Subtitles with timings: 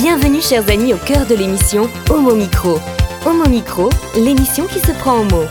[0.00, 2.78] Bienvenue chers amis au cœur de l'émission Homo Micro.
[3.26, 5.48] Homo Micro, l'émission qui se prend en mots.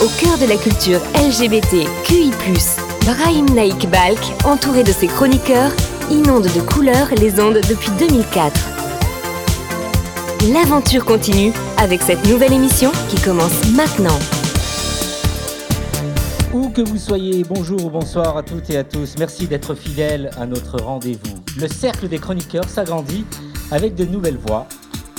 [0.00, 2.30] Au cœur de la culture LGBT, QI+,
[3.04, 5.72] Brahim Naik Balk, entouré de ses chroniqueurs,
[6.08, 8.54] inonde de couleurs les ondes depuis 2004.
[10.52, 14.20] L'aventure continue avec cette nouvelle émission qui commence maintenant.
[16.52, 19.16] Où que vous soyez, bonjour ou bonsoir à toutes et à tous.
[19.18, 21.31] Merci d'être fidèles à notre rendez-vous.
[21.58, 23.26] Le cercle des chroniqueurs s'agrandit
[23.70, 24.66] avec de nouvelles voix.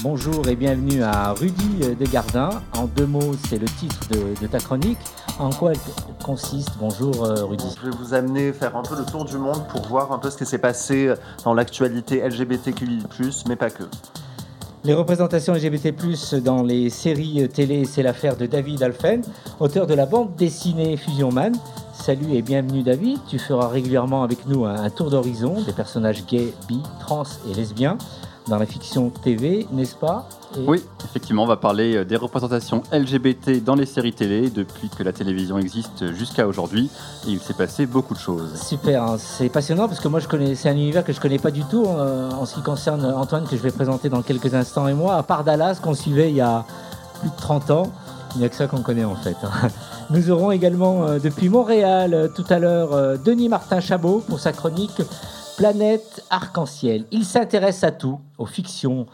[0.01, 2.61] Bonjour et bienvenue à Rudy Desgardins.
[2.75, 4.97] En deux mots, c'est le titre de, de ta chronique.
[5.37, 5.79] En quoi elle
[6.23, 6.71] consiste?
[6.79, 7.63] Bonjour euh, Rudy.
[7.79, 10.31] Je vais vous amener faire un peu le tour du monde pour voir un peu
[10.31, 11.13] ce qui s'est passé
[11.45, 13.03] dans l'actualité LGBTQI+,
[13.47, 13.83] mais pas que.
[14.83, 15.93] Les représentations LGBT+,
[16.43, 19.21] dans les séries télé, c'est l'affaire de David Alphen,
[19.59, 21.53] auteur de la bande dessinée Fusion Man.
[22.05, 26.25] Salut et bienvenue David, tu feras régulièrement avec nous un, un tour d'horizon des personnages
[26.25, 27.97] gays, bi, trans et lesbiens
[28.49, 30.27] dans la fiction TV, n'est-ce pas?
[30.57, 34.89] Et- Oui, effectivement, on va parler euh, des représentations LGBT dans les séries télé depuis
[34.89, 36.89] que la télévision existe jusqu'à aujourd'hui.
[37.25, 38.61] Et il s'est passé beaucoup de choses.
[38.61, 41.39] Super, hein, c'est passionnant parce que moi je connais, c'est un univers que je connais
[41.39, 44.53] pas du tout euh, en ce qui concerne Antoine que je vais présenter dans quelques
[44.53, 46.65] instants et moi, à part Dallas qu'on suivait il y a
[47.21, 47.83] plus de 30 ans,
[48.35, 49.37] il n'y a que ça qu'on connaît en fait.
[49.43, 49.69] hein.
[50.09, 54.39] Nous aurons également euh, depuis Montréal euh, tout à l'heure euh, Denis Martin Chabot pour
[54.39, 55.01] sa chronique
[55.57, 57.05] Planète Arc-en-Ciel.
[57.11, 59.05] Il s'intéresse à tout, aux fictions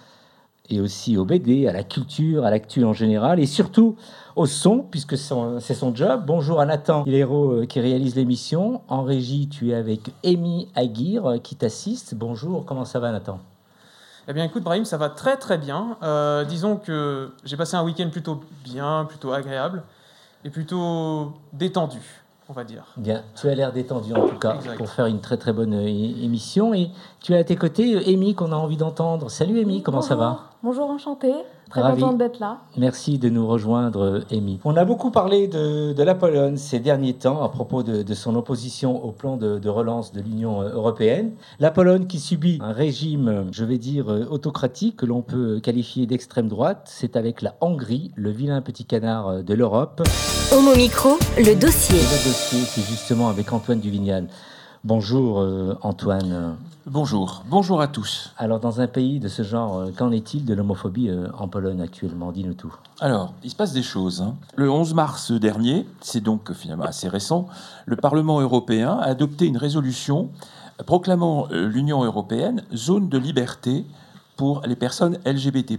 [0.69, 3.97] et aussi aux BD, à la culture, à l'actu en général et surtout
[4.35, 6.23] au son, puisque c'est son job.
[6.25, 8.81] Bonjour à Nathan, euh, qui réalise l'émission.
[8.87, 12.15] En régie, tu es avec Amy Aguirre qui t'assiste.
[12.15, 13.39] Bonjour, comment ça va Nathan?
[14.27, 15.97] Eh bien, écoute, Brahim, ça va très très bien.
[16.47, 19.83] Disons que j'ai passé un week-end plutôt bien, plutôt agréable
[20.45, 21.99] et plutôt détendu,
[22.49, 22.83] on va dire.
[22.97, 24.77] Bien, tu as l'air détendu en tout cas Exact.
[24.77, 26.73] pour faire une très très bonne euh, émission.
[26.73, 26.89] Et
[27.21, 29.29] tu as à tes côtés euh, Amy qu'on a envie d'entendre.
[29.29, 30.51] Salut Amy, comment ça va?
[30.63, 31.33] Bonjour, enchantée.
[31.69, 32.01] Très Ravi.
[32.01, 32.57] contente d'être là.
[32.77, 34.59] Merci de nous rejoindre, Amy.
[34.65, 38.13] On a beaucoup parlé de, de la Pologne ces derniers temps à propos de, de
[38.13, 41.31] son opposition au plan de, de relance de l'Union euh, européenne.
[41.59, 46.05] La Pologne qui subit un régime, je vais dire, euh, autocratique que l'on peut qualifier
[46.05, 46.83] d'extrême droite.
[46.85, 50.01] C'est avec la Hongrie, le vilain petit canard euh, de l'Europe.
[50.51, 51.97] Homo Micro, le dossier.
[51.99, 54.27] Le dossier, c'est justement avec Antoine Duvignal.
[54.85, 56.55] Bonjour euh, Antoine.
[56.85, 58.33] Bonjour, bonjour à tous.
[58.37, 61.81] Alors dans un pays de ce genre, euh, qu'en est-il de l'homophobie euh, en Pologne
[61.81, 62.73] actuellement Dis-nous tout.
[63.01, 64.21] Alors, il se passe des choses.
[64.21, 64.35] hein.
[64.55, 67.47] Le 11 mars dernier, c'est donc finalement assez récent,
[67.87, 70.29] le Parlement européen a adopté une résolution
[70.85, 73.85] proclamant l'Union européenne zone de liberté
[74.37, 75.77] pour les personnes LGBT+.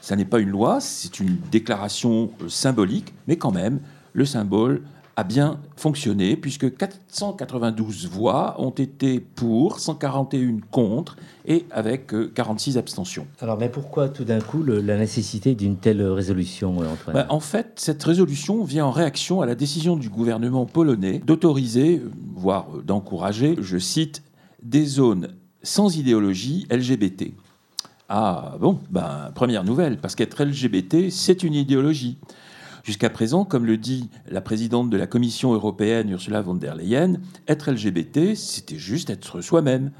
[0.00, 3.80] Ça n'est pas une loi, c'est une déclaration symbolique, mais quand même,
[4.12, 4.82] le symbole
[5.18, 12.78] a bien fonctionné puisque 492 voix ont été pour, 141 contre et avec euh, 46
[12.78, 13.26] abstentions.
[13.40, 17.14] Alors mais pourquoi tout d'un coup le- la nécessité d'une telle résolution, euh, Antoine?
[17.14, 21.98] Bah, en fait, cette résolution vient en réaction à la décision du gouvernement polonais d'autoriser,
[21.98, 24.22] euh, voire euh, d'encourager, je cite,
[24.62, 25.34] des zones
[25.64, 27.32] sans idéologie LGBT.
[28.08, 32.18] Ah bon, ben, première nouvelle, parce qu'être LGBT, c'est une idéologie.
[32.88, 37.18] Jusqu'à présent, comme le dit la présidente de la Commission européenne, Ursula von der Leyen,
[37.46, 39.90] être LGBT, c'était juste être soi-même.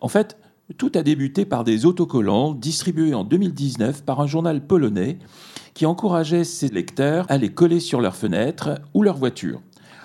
[0.00, 0.36] En fait,
[0.78, 5.20] tout a débuté par des autocollants distribués en 2019 par un journal polonais
[5.74, 9.62] qui encourageait ses lecteurs à les coller sur leurs fenêtres ou leurs voitures.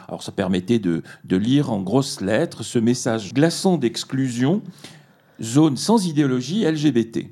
[0.07, 4.61] Alors ça permettait de, de lire en grosses lettres ce message glaçant d'exclusion,
[5.41, 7.31] zone sans idéologie LGBT.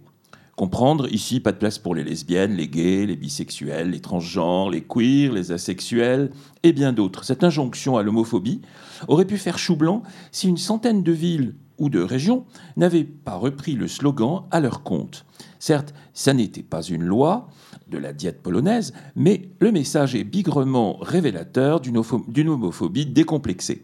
[0.62, 4.82] Comprendre ici, pas de place pour les lesbiennes, les gays, les bisexuels, les transgenres, les
[4.82, 6.30] queers, les asexuels
[6.62, 7.24] et bien d'autres.
[7.24, 8.62] Cette injonction à l'homophobie
[9.08, 12.46] aurait pu faire chou blanc si une centaine de villes ou de régions
[12.78, 15.26] n'avaient pas repris le slogan à leur compte.
[15.58, 17.50] Certes, ça n'était pas une loi
[17.90, 23.82] de la diète polonaise, mais le message est bigrement révélateur d'une homophobie décomplexée.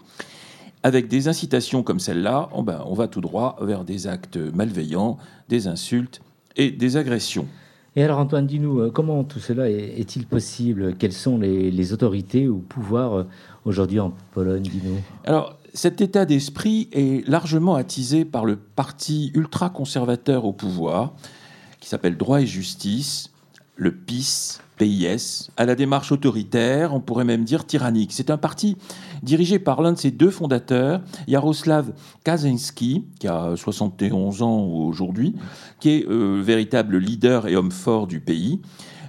[0.84, 5.18] Avec des incitations comme celle-là, on, ben, on va tout droit vers des actes malveillants,
[5.50, 6.22] des insultes
[6.58, 7.48] et des agressions.
[7.96, 10.96] Et alors Antoine, dis-nous, euh, comment tout cela est- est-il possible?
[10.98, 13.24] Quelles sont les, les autorités ou pouvoirs euh,
[13.66, 15.00] aujourd'hui en Pologne Dis-nous?
[15.26, 21.14] Alors, cet état d'esprit est largement attisé par le parti ultra-conservateur au pouvoir,
[21.80, 23.32] qui s'appelle Droit et Justice,
[23.76, 28.12] le PIS, PIS, à la démarche autoritaire, on pourrait même dire tyrannique.
[28.14, 28.78] C'est un parti
[29.24, 31.92] dirigé par l'un de ses deux fondateurs, Jaroslav
[32.24, 35.36] Kaczynski, qui a 71 ans aujourd'hui,
[35.80, 38.62] qui est euh, le véritable leader et homme fort du pays.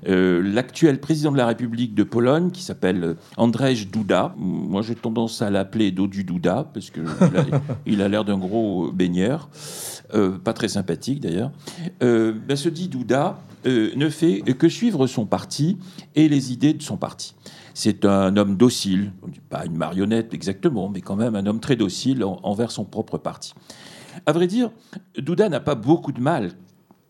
[0.06, 5.50] l'actuel président de la République de Pologne, qui s'appelle Andrzej Duda, moi j'ai tendance à
[5.50, 9.48] l'appeler Dodu Duda, parce qu'il a l'air d'un gros baigneur,
[10.44, 11.50] pas très sympathique d'ailleurs,
[12.00, 15.76] ben, se dit Duda ne fait que suivre son parti
[16.14, 17.34] et les idées de son parti.
[17.74, 19.12] C'est un homme docile,
[19.50, 23.54] pas une marionnette exactement, mais quand même un homme très docile envers son propre parti.
[24.26, 24.70] À vrai dire,
[25.16, 26.52] Douda n'a pas beaucoup de mal,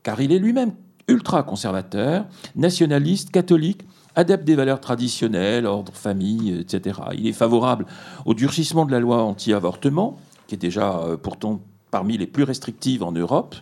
[0.03, 0.73] car il est lui-même
[1.09, 3.83] ultra-conservateur, nationaliste, catholique,
[4.15, 7.01] adepte des valeurs traditionnelles, ordre, famille, etc.
[7.17, 7.87] Il est favorable
[8.27, 13.03] au durcissement de la loi anti-avortement, qui est déjà euh, pourtant parmi les plus restrictives
[13.03, 13.57] en Europe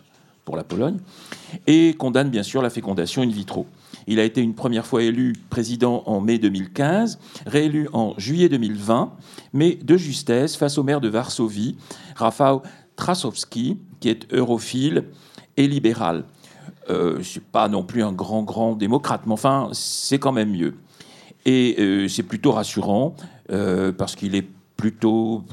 [0.45, 0.97] pour la Pologne,
[1.67, 3.65] et condamne bien sûr la fécondation in vitro.
[4.07, 9.11] Il a été une première fois élu président en mai 2015, réélu en juillet 2020,
[9.51, 11.75] mais de justesse face au maire de Varsovie,
[12.15, 12.61] Rafał
[12.95, 15.03] Trasowski, qui est europhile
[15.57, 16.23] et libéral.
[16.89, 20.75] Euh, c'est pas non plus un grand, grand démocrate, mais enfin, c'est quand même mieux.
[21.45, 23.15] Et euh, c'est plutôt rassurant
[23.51, 24.47] euh, parce qu'il est
[24.77, 25.43] plutôt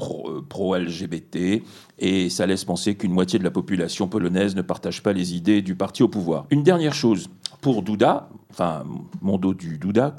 [0.49, 1.59] pro-LGBT euh,
[1.97, 5.61] et ça laisse penser qu'une moitié de la population polonaise ne partage pas les idées
[5.61, 6.45] du parti au pouvoir.
[6.51, 7.29] Une dernière chose
[7.61, 8.83] pour Douda, enfin
[9.21, 10.15] mon dos du Douda,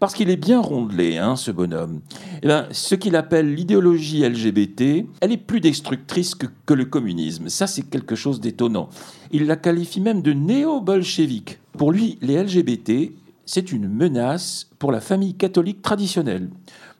[0.00, 2.00] parce qu'il est bien rondelé, hein, ce bonhomme.
[2.42, 7.50] Eh ben, ce qu'il appelle l'idéologie LGBT, elle est plus destructrice que, que le communisme.
[7.50, 8.88] Ça, c'est quelque chose d'étonnant.
[9.32, 11.58] Il la qualifie même de néo-bolchevique.
[11.76, 13.12] Pour lui, les LGBT,
[13.52, 16.48] c'est une menace pour la famille catholique traditionnelle.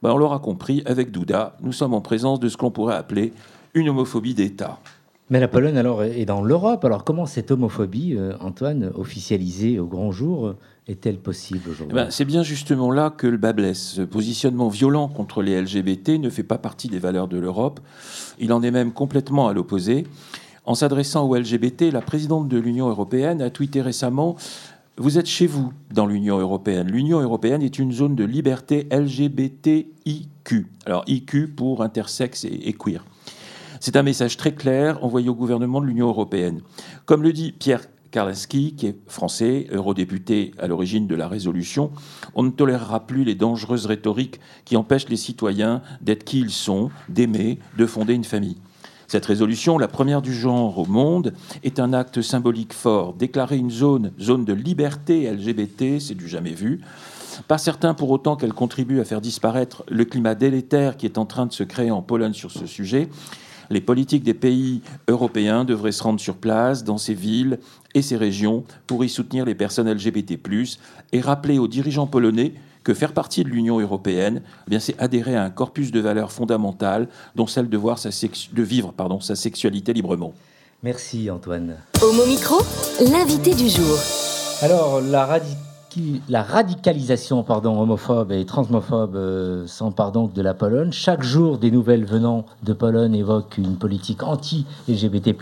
[0.03, 3.33] Ben, on l'aura compris, avec Douda, nous sommes en présence de ce qu'on pourrait appeler
[3.73, 4.79] une homophobie d'État.
[5.31, 6.85] Mais la Pologne, alors, est dans l'Europe.
[6.85, 10.57] Alors, comment cette homophobie, euh, Antoine, officialisée au grand jour,
[10.89, 11.97] est-elle possible aujourd'hui?
[11.99, 13.95] Eh ben, C'est bien justement là que le bas blesse.
[13.95, 17.81] Ce positionnement violent contre les LGBT ne fait pas partie des valeurs de l'Europe.
[18.39, 20.05] Il en est même complètement à l'opposé.
[20.65, 24.37] En s'adressant aux LGBT, la présidente de l'Union européenne a tweeté récemment
[24.99, 26.89] vous êtes chez vous dans l'Union européenne.
[26.91, 30.67] L'Union européenne est une zone de liberté LGBTIQ.
[30.85, 33.05] Alors IQ pour intersexe et, queer.
[33.81, 36.61] C'est un message très clair envoyé au gouvernement de l'Union européenne.
[37.06, 41.91] Comme le dit Pierre Karlinski, qui est français, eurodéputé à l'origine de la résolution,
[42.35, 46.91] on ne tolérera plus les dangereuses rhétoriques qui empêchent les citoyens d'être qui ils sont,
[47.09, 48.59] d'aimer, de fonder une famille.
[49.12, 53.12] Cette résolution, la première du genre au monde, est un acte symbolique fort.
[53.12, 56.81] Déclarer une zone, zone de liberté LGBT, c'est du jamais vu.
[57.47, 61.26] Pas certain pour autant qu'elle contribue à faire disparaître le climat délétère qui est en
[61.26, 63.11] train de se créer en Pologne sur ce sujet.
[63.69, 67.58] Les politiques des pays européens devraient se rendre sur place dans ces villes
[67.94, 70.38] et ces régions pour y soutenir les personnes LGBT+,
[71.12, 75.37] et rappeler aux dirigeants polonais que faire partie de l'Union européenne, eh bien c'est adhérer
[75.37, 79.37] à un corpus de valeurs fondamentales, dont celle de, voir sa de vivre pardon, sa
[79.37, 80.34] sexualité librement.
[80.82, 81.76] Merci Antoine.
[82.02, 82.56] Homo Micro,
[83.11, 83.99] l'invité du jour.
[84.62, 85.72] Alors, la radicalité
[86.29, 90.93] la radicalisation pardon, homophobe et transmophobe euh, s'empare donc de la Pologne.
[90.93, 95.35] Chaque jour, des nouvelles venant de Pologne évoquent une politique anti-LGBT+,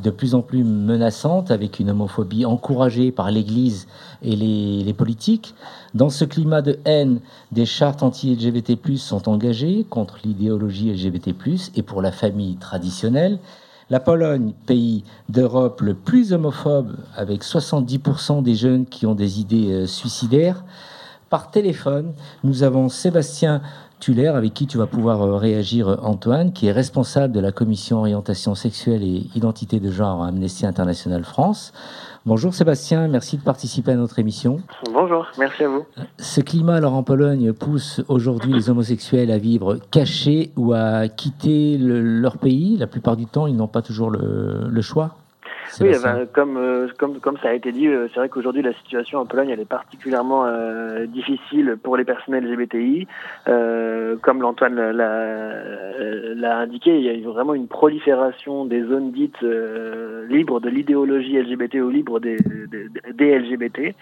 [0.00, 3.86] de plus en plus menaçante, avec une homophobie encouragée par l'Église
[4.22, 5.54] et les, les politiques.
[5.94, 7.20] Dans ce climat de haine,
[7.52, 11.34] des chartes anti-LGBT+, sont engagées contre l'idéologie LGBT+,
[11.76, 13.38] et pour la famille traditionnelle.
[13.90, 19.72] La Pologne, pays d'Europe le plus homophobe, avec 70% des jeunes qui ont des idées
[19.72, 20.62] euh, suicidaires.
[21.30, 22.12] Par téléphone,
[22.44, 23.62] nous avons Sébastien
[23.98, 28.00] Tuller, avec qui tu vas pouvoir euh, réagir, Antoine, qui est responsable de la commission
[28.00, 31.72] orientation sexuelle et identité de genre à Amnesty International France.
[32.28, 34.60] Bonjour Sébastien, merci de participer à notre émission.
[34.92, 35.86] Bonjour, merci à vous.
[36.18, 41.78] Ce climat alors en Pologne pousse aujourd'hui les homosexuels à vivre cachés ou à quitter
[41.78, 42.76] leur pays.
[42.76, 45.16] La plupart du temps, ils n'ont pas toujours le choix.
[45.80, 48.72] Oui, ben, comme, euh, comme, comme ça a été dit, euh, c'est vrai qu'aujourd'hui la
[48.74, 53.06] situation en Pologne elle est particulièrement euh, difficile pour les personnes LGBTI.
[54.22, 59.40] comme l'Antoine l'a indiqué, il y a vraiment une prolifération des zones dites
[60.28, 63.94] libres de l'idéologie LGBT ou libres des, des, des LGBT.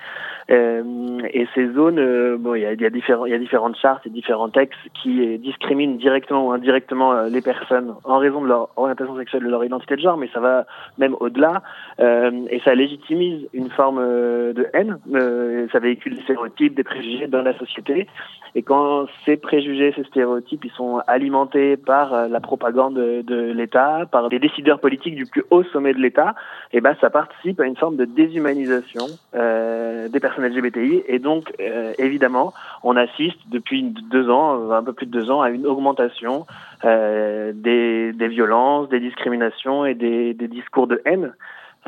[0.49, 3.77] et ces zones, bon, il y a, il y, a différents, il y a différentes
[3.77, 8.69] chartes et différents textes qui discriminent directement ou indirectement les personnes en raison de leur
[8.77, 10.67] orientation sexuelle, de leur identité de genre, mais ça va
[10.99, 11.56] même au-delà.
[12.01, 16.85] Euh, et ça légitimise une forme euh, de haine, euh, ça véhicule des stéréotypes, des
[16.85, 18.07] préjugés dans la société.
[18.55, 24.31] Et quand ces préjugés, ces stéréotypes, ils sont alimentés par la propagande de, l'État, par
[24.31, 26.35] des décideurs politiques du plus haut sommet de l'État,
[26.73, 31.03] et eh ben ça participe à une forme de déshumanisation des personnes LGBTI.
[31.07, 31.53] Et donc,
[31.99, 36.47] évidemment, on assiste depuis deux ans, un peu plus de deux ans, à une augmentation
[36.83, 41.33] des, des violences, des discriminations et des, des discours de haine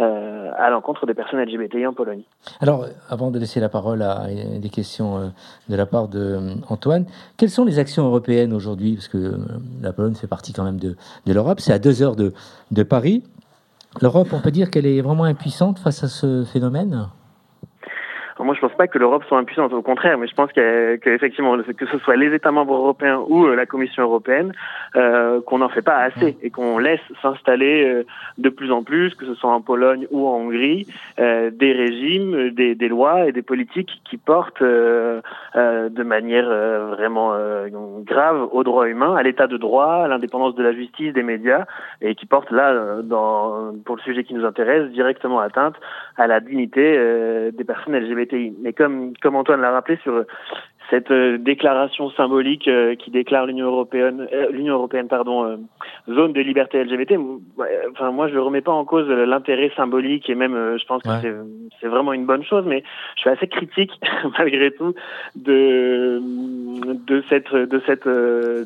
[0.00, 2.22] euh, à l'encontre des personnes LGBTI en Pologne.
[2.60, 5.26] Alors, avant de laisser la parole à des questions euh,
[5.68, 8.94] de la part d'Antoine, quelles sont les actions européennes aujourd'hui?
[8.94, 9.38] Parce que
[9.82, 10.94] la Pologne fait partie quand même de,
[11.26, 12.32] de l'Europe, c'est à deux heures de,
[12.70, 13.24] de Paris.
[14.00, 17.08] L'Europe, on peut dire qu'elle est vraiment impuissante face à ce phénomène?
[18.44, 21.86] Moi, je pense pas que l'Europe soit impuissante, au contraire, mais je pense qu'effectivement, que
[21.86, 24.52] ce soit les États membres européens ou euh, la Commission européenne,
[24.96, 28.06] euh, qu'on n'en fait pas assez et qu'on laisse s'installer euh,
[28.38, 30.86] de plus en plus, que ce soit en Pologne ou en Hongrie,
[31.18, 35.20] euh, des régimes, des, des, lois et des politiques qui portent euh,
[35.54, 36.48] de manière
[36.88, 37.32] vraiment
[38.04, 41.64] grave aux droits humains, à l'état de droit, à l'indépendance de la justice, des médias,
[42.00, 45.74] et qui portent là, dans, pour le sujet qui nous intéresse, directement atteinte
[46.16, 50.24] à la dignité des personnes LGBT mais comme, comme Antoine l'a rappelé sur
[50.90, 55.58] cette euh, déclaration symbolique euh, qui déclare l'Union européenne, euh, l'Union européenne, pardon,
[56.08, 57.14] zone de liberté LGBT.
[57.92, 61.08] Enfin, moi, je remets pas en cause l'intérêt symbolique et même, je pense que
[61.80, 62.82] c'est vraiment une bonne chose, mais
[63.16, 63.92] je suis assez critique
[64.38, 64.94] malgré tout
[65.36, 66.20] de
[67.06, 68.08] de cette de cette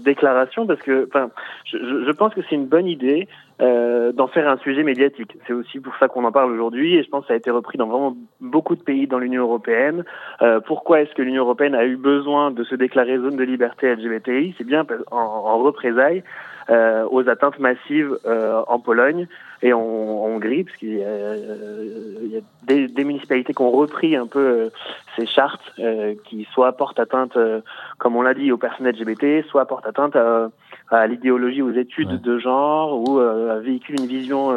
[0.02, 1.31] déclaration parce que, enfin,
[1.64, 3.28] je, je pense que c'est une bonne idée
[3.61, 5.37] euh, d'en faire un sujet médiatique.
[5.47, 7.50] C'est aussi pour ça qu'on en parle aujourd'hui et je pense que ça a été
[7.50, 10.04] repris dans vraiment beaucoup de pays dans l'Union européenne.
[10.40, 13.94] Euh, pourquoi est-ce que l'Union européenne a eu besoin de se déclarer zone de liberté
[13.94, 14.54] LGBTI?
[14.56, 16.25] C'est bien en, représailles
[16.71, 19.28] euh, aux atteintes massives en Pologne
[19.61, 24.71] et en, Hongrie, parce qu'il y a, des, des, municipalités qui ont repris un peu
[25.16, 25.73] ces chartes
[26.25, 27.38] qui soit portent atteinte,
[27.99, 30.49] comme on l'a dit, aux personnes LGBT, soit portent atteinte à,
[30.93, 33.21] à l'idéologie, aux études de genre, ou
[33.63, 34.51] véhiculent une vision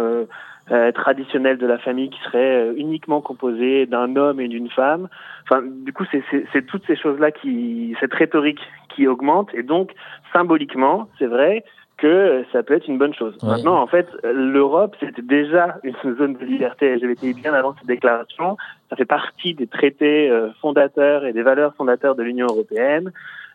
[0.94, 5.08] traditionnelle de la famille qui serait uniquement composée d'un homme et d'une femme.
[5.44, 9.92] Enfin, du coup, c'est toutes ces choses-là qui, cette rhétorique qui augmente, et donc
[10.34, 11.64] symboliquement, c'est vrai,
[11.98, 13.38] que ça peut être une bonne chose.
[13.42, 18.58] Maintenant, en fait, l'Europe, c'était déjà une zone de liberté LGBTI bien avant cette déclaration.
[18.90, 23.12] Ça fait partie des traités euh, fondateurs et des valeurs fondateurs de l'Union européenne.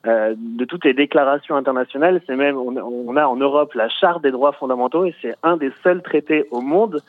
[0.07, 4.31] Euh, de toutes les déclarations internationales, c'est même on, a en Europe la Charte des
[4.31, 7.03] droits fondamentaux et c'est un des seuls traités au monde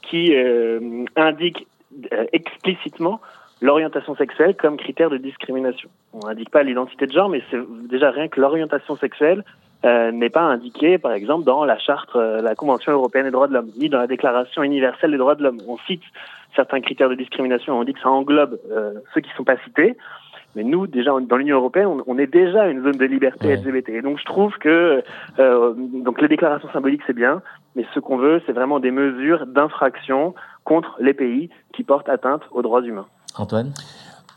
[0.00, 1.66] qui euh, indique
[2.12, 3.20] euh, explicitement
[3.60, 5.90] l'orientation sexuelle comme critère de discrimination.
[6.14, 9.44] On n'indique pas l'identité de genre, mais c'est déjà rien que l'orientation sexuelle
[9.84, 13.46] euh, n'est pas indiqué, par exemple, dans la charte, euh, la Convention européenne des droits
[13.46, 15.58] de l'homme, ni dans la Déclaration universelle des droits de l'homme.
[15.68, 16.02] On cite
[16.56, 19.96] certains critères de discrimination, on dit que ça englobe euh, ceux qui sont pas cités.
[20.56, 23.90] Mais nous, déjà, dans l'Union européenne, on, est déjà une zone de liberté LGBT.
[23.90, 25.02] Et donc, je trouve que
[25.36, 27.42] donc les déclarations symboliques, c'est bien,
[27.76, 32.42] mais ce qu'on veut, c'est vraiment des mesures d'infraction contre les pays qui portent atteinte
[32.50, 33.06] aux droits humains.
[33.36, 33.72] Antoine?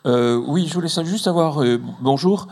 [0.06, 2.48] Euh, oui, je voulais juste savoir, euh, bonjour,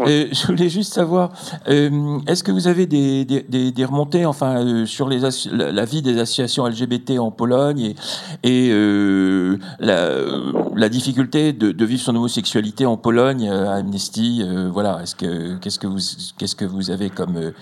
[0.00, 1.30] euh, je voulais juste savoir,
[1.66, 5.20] est-ce que vous avez des, des, des remontées enfin, sur les
[5.52, 7.94] la, vie des associations LGBT en Pologne
[8.42, 10.08] et, et la,
[10.74, 15.78] la, difficulté de, de, vivre son homosexualité en Pologne à Amnesty Voilà, est-ce que, qu'est-ce,
[15.78, 15.98] que vous,
[16.38, 17.52] qu'est-ce que vous avez comme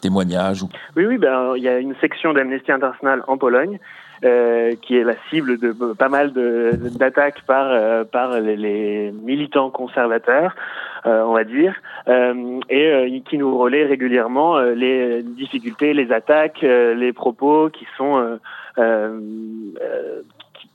[0.00, 0.64] témoignage
[0.96, 3.80] Oui, oui, ben, il y a une section d'Amnesty International en Pologne.
[4.24, 9.68] Euh, qui est la cible de pas mal d'attaques par euh, par les, les, militants
[9.68, 10.54] conservateurs,
[11.06, 11.74] euh, on va dire,
[12.70, 18.38] et qui nous relaient régulièrement les difficultés, les attaques, les propos qui sont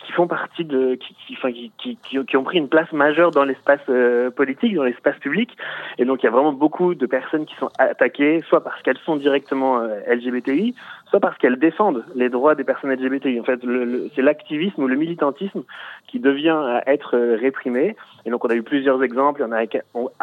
[0.08, 3.82] qui font partie de, qui, qui, qui, qui, ont pris une place majeure dans l'espace
[3.90, 5.50] euh, politique, dans l'espace public.
[5.98, 9.00] Et donc, il y a vraiment beaucoup de personnes qui sont attaquées, soit parce qu'elles
[9.00, 10.76] sont directement euh, LGBTI,
[11.10, 13.40] soit parce qu'elles défendent les droits des personnes LGBTI.
[13.40, 15.64] En fait, le, c'est l'activisme ou le militantisme
[16.08, 17.96] qui devient à être euh, réprimé.
[18.26, 19.46] Et donc, on a eu plusieurs exemples.
[19.46, 19.64] On a,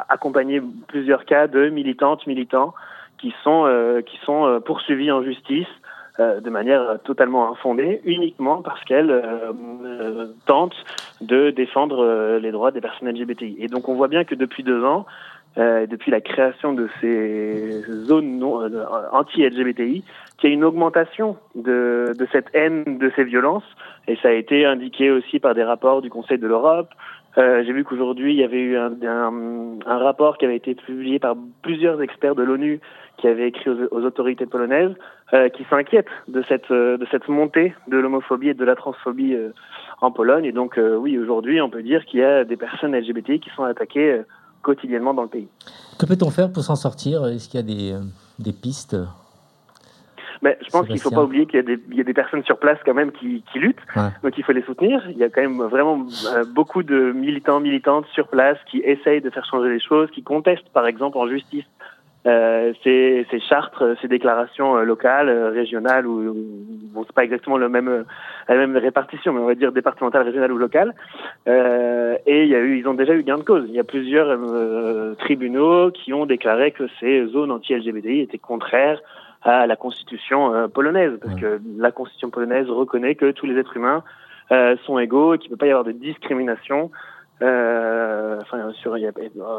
[0.08, 2.74] accompagné plusieurs cas de militantes, militants
[3.18, 5.68] qui sont, qui sont poursuivis en justice
[6.20, 9.52] euh, de manière totalement infondée, uniquement parce qu'elle euh,
[9.84, 10.76] euh, tente
[11.20, 13.56] de défendre les droits des personnes LGBTI.
[13.58, 15.06] Et donc on voit bien que depuis deux ans,
[15.56, 18.42] depuis la création de ces zones
[19.12, 20.02] anti-LGBTI,
[20.38, 23.64] qu'il y a une augmentation de, de cette haine, de ces violences,
[24.08, 26.88] et ça a été indiqué aussi par des rapports du Conseil de l'Europe,
[27.36, 30.74] euh, J'ai vu qu'aujourd'hui, il y avait eu un, un, un, rapport qui avait été
[30.74, 32.80] publié par plusieurs experts de l'ONU
[33.16, 34.94] qui avaient écrit aux, aux autorités polonaises,
[35.32, 39.34] euh, qui s'inquiètent de cette, euh, de cette montée de l'homophobie et de la transphobie
[39.34, 39.50] euh,
[40.00, 40.44] en Pologne.
[40.44, 43.50] Et donc, euh, oui, aujourd'hui, on peut dire qu'il y a des personnes LGBT qui
[43.56, 44.22] sont attaquées
[44.64, 45.48] quotidiennement dans le pays.
[45.98, 47.26] Que peut-on faire pour s'en sortir?
[47.26, 47.94] Est-ce qu'il y a des,
[48.38, 48.96] des pistes?
[50.42, 52.58] Mais je pense qu'il ne faut pas oublier qu'il y, y, a des personnes sur
[52.58, 54.10] place quand même qui, qui luttent, ouais.
[54.22, 55.02] donc il faut les soutenir.
[55.08, 59.22] Il y a quand même vraiment euh, beaucoup de militants, militantes sur place qui essayent
[59.22, 61.64] de faire changer les choses, qui contestent par exemple en justice
[62.26, 66.34] euh, ces, ces, chartes, ces déclarations locales, régionales ou
[66.92, 68.04] bon, c'est pas exactement le même
[68.48, 70.94] la même répartition, mais on va dire départementale, régionale ou locale.
[71.48, 73.64] Euh, et il y a eu, ils ont déjà eu gain de cause.
[73.68, 79.00] Il y a plusieurs euh, tribunaux qui ont déclaré que ces zones anti-LGBTI étaient contraires
[79.42, 83.76] à la constitution euh, polonaise, parce que la constitution polonaise reconnaît que tous les êtres
[83.76, 84.02] humains
[84.52, 86.88] euh, sont égaux et qu'il ne peut pas y avoir de discrimination euh,
[87.44, 88.96] enfin, sur,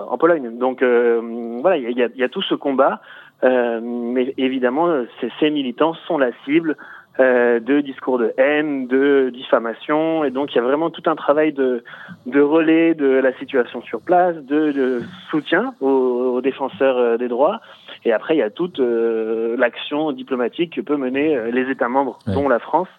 [0.10, 0.58] en Pologne.
[0.58, 3.02] Donc voilà, il y a, y a, tout ce combat,
[3.44, 6.76] mais évidemment, ces, ces militants sont la cible
[7.18, 11.16] euh, de discours de haine, de diffamation, et donc il y a vraiment tout un
[11.16, 11.82] travail de,
[12.26, 15.02] de relais de la situation sur place, de, de
[15.32, 17.62] soutien aux, défenseurs euh, des droits,
[18.04, 22.20] et après il y a toute euh, l'action diplomatique que peut mener les États membres,
[22.28, 22.90] dont la France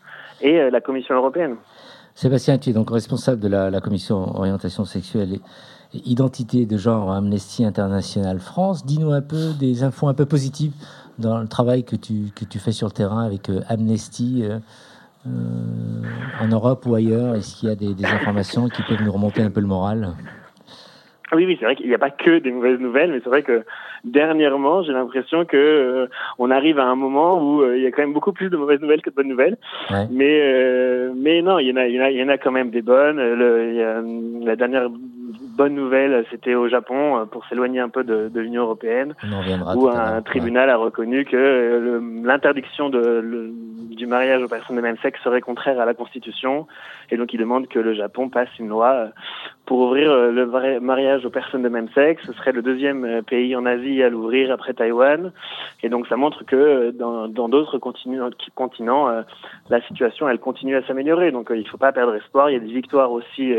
[0.41, 1.57] et la Commission européenne.
[2.17, 5.41] Sébastien, tu es donc responsable de la, commission orientation sexuelle et,
[6.07, 8.87] identité de genre Amnesty International France.
[8.87, 10.73] Dis-nous un peu des infos un peu positives
[11.19, 14.59] dans le travail que tu, que tu fais sur le terrain avec euh, Amnesty euh,
[15.27, 16.03] euh,
[16.41, 19.51] en Europe ou ailleurs Est-ce qu'il y a des, informations qui peuvent nous remonter un
[19.51, 20.15] peu le moral?
[21.33, 23.43] Oui, oui, c'est vrai qu'il n'y a pas que des mauvaises nouvelles, mais c'est vrai
[23.43, 23.65] que
[24.05, 28.13] dernièrement, j'ai l'impression que on arrive à un moment où il y a quand même
[28.13, 29.57] beaucoup plus de mauvaises nouvelles que de bonnes nouvelles.
[30.11, 32.39] Mais mais non, il y en a, il y en a, il y en a
[32.39, 33.17] quand même des bonnes.
[33.17, 34.89] Le, la dernière
[35.57, 39.15] bonne nouvelle, c'était au Japon, euh, pour s'éloigner un peu de, de l'Union européenne,
[39.75, 45.19] où un tribunal a reconnu que euh, l'interdiction du mariage aux personnes de même sexe
[45.23, 46.67] serait contraire à la Constitution,
[47.11, 49.07] et donc il demande que le Japon passe une loi euh,
[49.65, 52.23] pour ouvrir le mariage aux personnes de même sexe.
[52.25, 55.33] Ce serait le deuxième pays en Asie à l'ouvrir après Taïwan,
[55.83, 59.09] et donc ça montre que dans d'autres continents, continents
[59.69, 61.33] la situation elle continue à s'améliorer.
[61.33, 62.49] Donc il ne faut pas perdre espoir.
[62.49, 63.53] Il y a des victoires aussi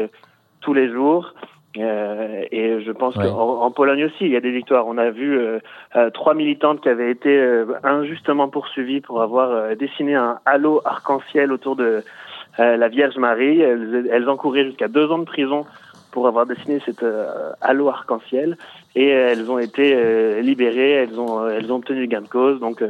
[0.62, 1.34] tous les jours.
[1.76, 4.88] Euh, et je pense qu'en en Pologne aussi, il y a des victoires.
[4.88, 5.60] On a vu euh,
[5.96, 11.52] euh trois militantes qui avaient été euh, injustement poursuivies pour avoir dessiné un halo arc-en-ciel
[11.52, 12.04] autour de
[12.58, 13.62] la Vierge Marie.
[13.62, 15.66] Elles, elles encouraient jusqu'à deux ans de prison
[16.12, 17.06] pour avoir dessiné cet
[17.62, 18.58] halo arc-en-ciel.
[18.96, 22.60] Et elles ont été libérées, elles ont, elles ont obtenu gain de cause.
[22.60, 22.84] Donc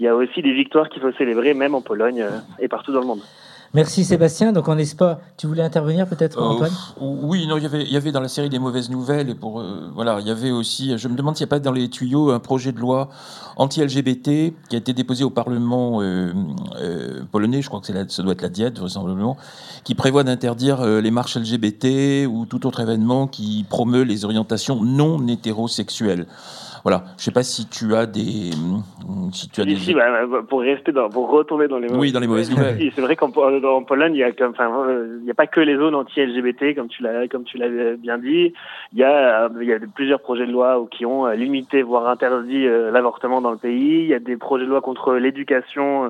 [0.00, 2.24] il y a aussi des victoires qu'il faut célébrer, même en Pologne
[2.58, 3.22] et partout dans le monde.
[3.76, 4.52] Merci Sébastien.
[4.52, 5.20] Donc en pas.
[5.36, 6.72] tu voulais intervenir peut-être euh, Antoine?
[6.98, 9.34] Oui, non, il y avait, il y avait dans la série des mauvaises nouvelles et
[9.34, 10.96] pour euh, voilà, il y avait aussi.
[10.96, 13.10] Je me demande s'il n'y a pas dans les tuyaux un projet de loi
[13.56, 16.32] anti-LGBT qui a été déposé au Parlement euh,
[17.30, 17.60] polonais.
[17.60, 19.36] Je crois que c'est ça doit être la Diète vraisemblablement,
[19.84, 25.26] qui prévoit d'interdire les marches LGBT ou tout autre événement qui promeut les orientations non
[25.28, 26.26] hétérosexuelles.
[26.86, 27.02] Voilà.
[27.08, 28.52] Je ne sais pas si tu as des.
[29.32, 29.74] Si tu as des...
[29.92, 32.92] Bah, bah, pour rester dans, pour retourner dans les mauvaises, oui, dans les mauvaises nouvelles.
[32.94, 34.70] c'est vrai qu'en Pologne, il y a enfin,
[35.18, 38.18] il n'y a pas que les zones anti-LGBT comme tu l'as comme tu l'avais bien
[38.18, 38.52] dit.
[38.92, 42.68] Il y a il y a plusieurs projets de loi qui ont limité voire interdit
[42.68, 44.02] euh, l'avortement dans le pays.
[44.02, 46.08] Il y a des projets de loi contre l'éducation euh,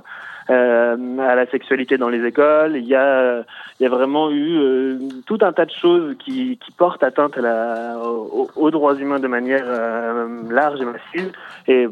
[0.49, 2.77] à la sexualité dans les écoles.
[2.77, 3.45] Il y a,
[3.79, 7.37] il y a vraiment eu euh, tout un tas de choses qui, qui portent atteinte
[7.39, 11.33] à la, aux, droits humains de manière euh, large et massive,
[11.69, 11.89] et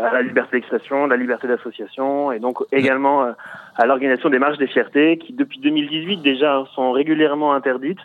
[0.00, 3.26] à la liberté d'expression, la liberté d'association, et donc également
[3.76, 7.98] à l'organisation des marches des fiertés, qui depuis 2018 déjà sont régulièrement interdites.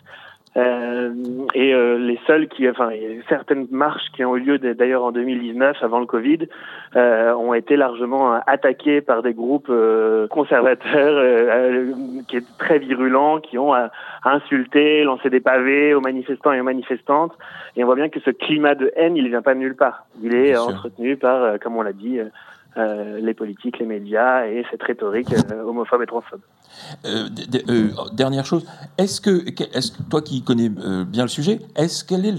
[0.56, 1.14] Euh,
[1.54, 2.90] et euh, les seuls qui, enfin,
[3.28, 6.48] certaines marches qui ont eu lieu d'ailleurs en 2019, avant le Covid,
[6.96, 11.92] euh, ont été largement attaquées par des groupes euh, conservateurs euh,
[12.26, 13.72] qui est très virulents, qui ont
[14.24, 17.32] insulté, lancé des pavés aux manifestants et aux manifestantes.
[17.76, 20.06] Et on voit bien que ce climat de haine, il vient pas de nulle part.
[20.20, 22.18] Il est entretenu par, comme on l'a dit,
[22.76, 25.28] les politiques, les médias et cette rhétorique
[25.64, 26.40] homophobe et transphobe.
[27.04, 27.28] Euh,
[27.68, 28.66] euh, dernière chose,
[28.98, 32.32] est-ce que, est que, toi qui connais euh, bien le sujet, est-ce quel est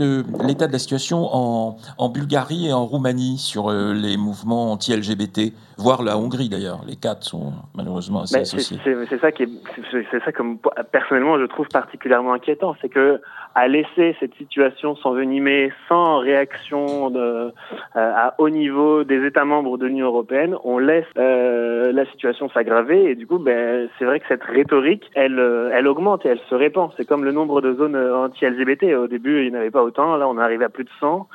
[0.46, 6.04] l'état de la situation en, en, Bulgarie et en Roumanie sur les mouvements anti-LGBT, voire
[6.04, 6.82] la Hongrie d'ailleurs?
[6.88, 8.78] Les quatre sont malheureusement assez associés.
[8.84, 9.48] C'est ça qui,
[9.91, 10.58] c'est ça comme
[10.91, 13.22] personnellement je trouve particulièrement inquiétant, c'est que
[13.54, 17.52] à laisser cette situation s'envenimer sans réaction de,
[17.96, 23.15] à haut niveau des États membres de l'Union européenne, on laisse la situation s'aggraver et
[23.15, 26.91] du coup, ben, c'est vrai cette rhétorique, elle, euh, elle augmente et elle se répand.
[26.97, 28.95] C'est comme le nombre de zones euh, anti-LGBT.
[28.95, 30.15] Au début, il n'y en avait pas autant.
[30.17, 31.27] Là, on est arrivé à plus de 100.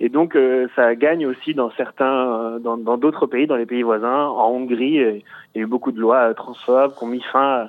[0.00, 4.26] Et donc, euh, ça gagne aussi dans certains, dans d'autres pays, dans les pays voisins.
[4.26, 5.22] En Hongrie, il
[5.54, 7.68] y a eu beaucoup de lois transphobes qui ont mis fin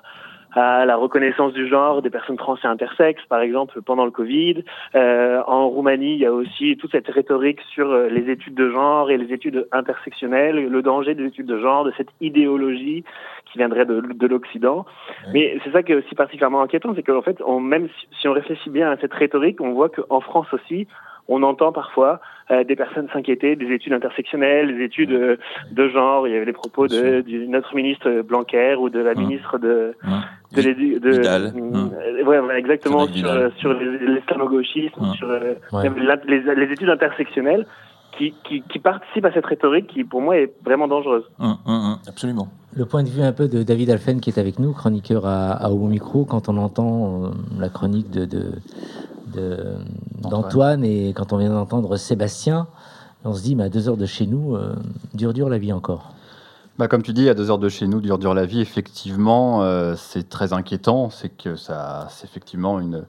[0.54, 4.64] à la reconnaissance du genre des personnes trans et intersexes, par exemple, pendant le Covid.
[4.94, 9.18] En Roumanie, il y a aussi toute cette rhétorique sur les études de genre et
[9.18, 13.04] les études intersectionnelles, le danger des études de genre, de cette idéologie
[13.56, 14.86] qui viendrait de, de l'Occident.
[15.34, 17.88] Mais c'est ça qui est aussi particulièrement inquiétant, c'est qu'en fait, on, même
[18.20, 20.88] si on réfléchit bien à cette rhétorique, on voit qu'en France aussi,
[21.30, 22.20] on entend parfois
[22.52, 25.38] euh, des personnes s'inquiéter des études intersectionnelles, des études euh,
[25.72, 26.28] de genre.
[26.28, 29.96] Il y avait les propos de, notre ministre Blanquer ou de la ministre de
[30.52, 31.54] de, l'édu- de, Vidal.
[31.56, 33.52] euh, ouais, exactement sur, Vidal.
[33.58, 35.54] sur l'islamo-gauchisme, sur euh,
[36.28, 37.66] les études intersectionnelles
[38.18, 41.24] qui, qui, qui participent à cette rhétorique qui, pour moi, est vraiment dangereuse.
[41.40, 42.48] Hum, hum, hum, absolument.
[42.74, 45.52] Le point de vue un peu de David Alphen qui est avec nous, chroniqueur à,
[45.54, 48.52] à Micro, quand on entend euh, la chronique de, de-
[49.34, 49.76] de-
[50.22, 52.68] d'Antoine et quand on vient d'entendre Sébastien,
[53.24, 54.76] on se dit, mais à deux heures de chez nous, euh,
[55.14, 56.12] dur dur la vie encore.
[56.78, 59.64] Bah, comme tu dis, à deux heures de chez nous, dur dur la vie, effectivement,
[59.64, 61.10] euh, c'est très inquiétant.
[61.10, 63.06] C'est que ça, c'est effectivement une.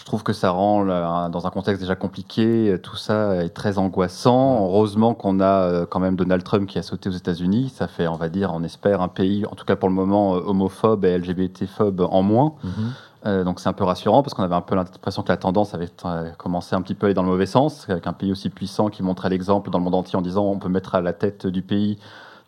[0.00, 3.50] Je trouve que ça rend, là, dans un contexte déjà compliqué, euh, tout ça est
[3.50, 4.64] très angoissant.
[4.64, 7.70] Heureusement qu'on a euh, quand même Donald Trump qui a sauté aux États-Unis.
[7.76, 10.36] Ça fait, on va dire, on espère, un pays, en tout cas pour le moment,
[10.36, 12.54] euh, homophobe et LGBT-phobe en moins.
[12.64, 12.92] Mhm.
[13.26, 15.74] Euh, donc c'est un peu rassurant parce qu'on avait un peu l'impression que la tendance
[15.74, 15.90] avait
[16.38, 18.88] commencé un petit peu à aller dans le mauvais sens, avec un pays aussi puissant
[18.88, 21.46] qui montrait l'exemple dans le monde entier en disant on peut mettre à la tête
[21.46, 21.98] du pays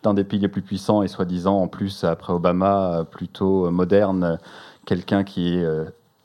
[0.03, 4.38] d'un des pays les plus puissants et soi-disant en plus après Obama plutôt moderne,
[4.87, 5.67] quelqu'un qui est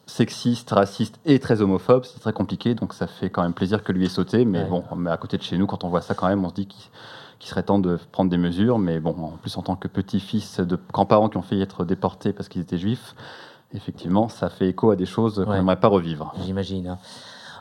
[0.07, 3.91] sexiste, raciste et très homophobe, c'est très compliqué donc ça fait quand même plaisir que
[3.91, 4.69] lui ait sauté mais Ouais.
[4.69, 6.53] bon mais à côté de chez nous quand on voit ça quand même on se
[6.55, 9.87] dit qu'il serait temps de prendre des mesures mais bon en plus en tant que
[9.87, 13.13] petit-fils de grands-parents qui ont failli être déportés parce qu'ils étaient juifs
[13.73, 16.33] effectivement, ça fait écho à des choses qu'on n'aimerait pas revivre.
[16.45, 16.97] J'imagine.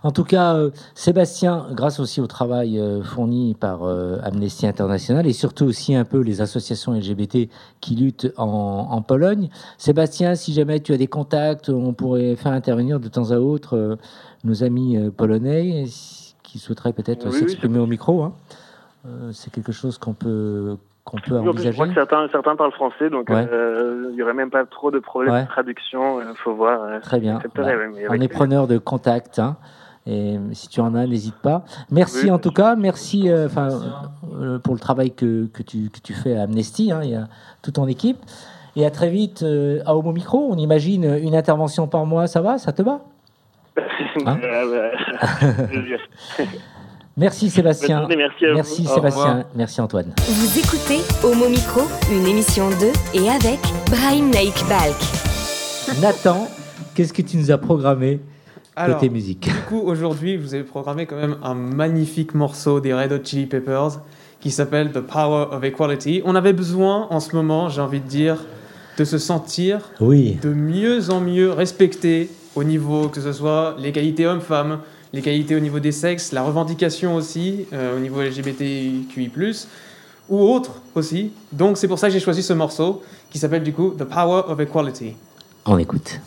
[0.06, 5.26] En tout cas, euh, Sébastien, grâce aussi au travail euh, fourni par euh, Amnesty International
[5.26, 7.48] et surtout aussi un peu les associations LGBT
[7.80, 9.48] qui luttent en, en Pologne.
[9.78, 13.98] Sébastien, si jamais tu as des contacts, on pourrait faire intervenir de temps à autre
[14.44, 15.86] nos amis polonais
[16.44, 18.22] qui souhaiteraient peut-être Oui, oui, s'exprimer au micro.
[18.22, 18.32] hein.
[19.32, 21.72] C'est quelque chose qu'on peut, qu'on peut Oui, en plus, je envisager.
[21.74, 23.44] crois que certains, certains parlent français, donc Ouais.
[23.52, 25.42] euh, il y aurait même pas trop de problèmes Ouais.
[25.42, 26.20] de traduction.
[26.20, 27.00] Il faut voir.
[27.02, 27.40] Très bien.
[27.56, 29.40] Bah, ouais, on est preneur de contact.
[29.40, 29.56] hein.
[30.06, 31.64] Et si tu en as, n'hésite pas.
[31.90, 32.76] Merci Oui, en tout cas.
[32.76, 33.68] Merci euh, enfin,
[34.40, 36.92] euh, pour le travail que, que, tu, que tu fais à Amnesty.
[36.92, 37.00] hein.
[37.02, 37.26] Il y a
[37.62, 38.18] toute ton équipe.
[38.76, 40.48] Et à très vite euh, à Homo Micro.
[40.50, 42.26] On imagine une intervention par mois.
[42.28, 42.58] Ça va?
[42.58, 43.00] Ça te va?
[44.26, 44.38] Hein?
[47.18, 48.00] Merci Sébastien.
[48.00, 48.16] journée,
[48.54, 49.44] merci à Sébastien.
[49.54, 50.12] Merci Antoine.
[50.18, 51.80] Vous écoutez Homo Micro,
[52.12, 53.58] une émission de et avec
[53.90, 54.96] Brahim Naik Balk.
[56.02, 56.46] Nathan,
[56.94, 58.20] qu'est-ce que tu nous as programmé?
[58.78, 62.78] Alors, côté musique du coup, aujourd'hui, je vous ai programmé quand même un magnifique morceau
[62.78, 64.00] des Red Hot Chili Peppers
[64.38, 66.20] qui s'appelle The Power of Equality.
[66.26, 68.44] On avait besoin, en ce moment, j'ai envie de dire,
[68.98, 70.36] de se sentir Oui.
[70.42, 74.80] de mieux en mieux respecté au niveau que ce soit l'égalité homme-femme,
[75.14, 79.30] l'égalité au niveau des sexes, la revendication aussi euh, au niveau LGBTQI+,
[80.28, 81.32] ou autre aussi.
[81.50, 84.42] Donc c'est pour ça que j'ai choisi ce morceau qui s'appelle du coup The Power
[84.48, 85.14] of Equality.
[85.64, 86.20] On écoute.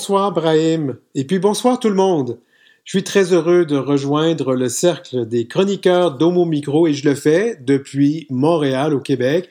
[0.00, 2.38] Bonsoir Brahim, et puis bonsoir tout le monde.
[2.84, 7.14] Je suis très heureux de rejoindre le cercle des chroniqueurs d'Homo Micro et je le
[7.14, 9.50] fais depuis Montréal au Québec.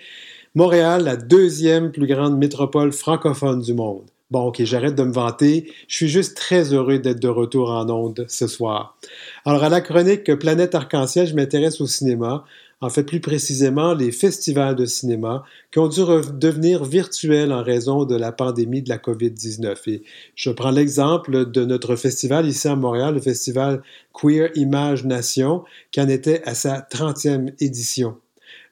[0.55, 4.05] Montréal, la deuxième plus grande métropole francophone du monde.
[4.31, 5.71] Bon, ok, j'arrête de me vanter.
[5.87, 8.97] Je suis juste très heureux d'être de retour en onde ce soir.
[9.45, 12.43] Alors, à la chronique Planète Arc-en-Ciel, je m'intéresse au cinéma.
[12.81, 15.99] En fait, plus précisément, les festivals de cinéma qui ont dû
[16.33, 19.77] devenir virtuels en raison de la pandémie de la COVID-19.
[19.89, 20.03] Et
[20.35, 23.81] je prends l'exemple de notre festival ici à Montréal, le festival
[24.13, 28.15] Queer Image Nation, qui en était à sa 30e édition.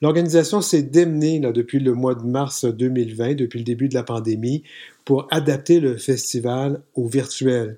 [0.02, 4.64] L'organisation s'est démenée depuis le mois de mars 2020, depuis le début de la pandémie,
[5.04, 7.78] pour adapter le festival au virtuel.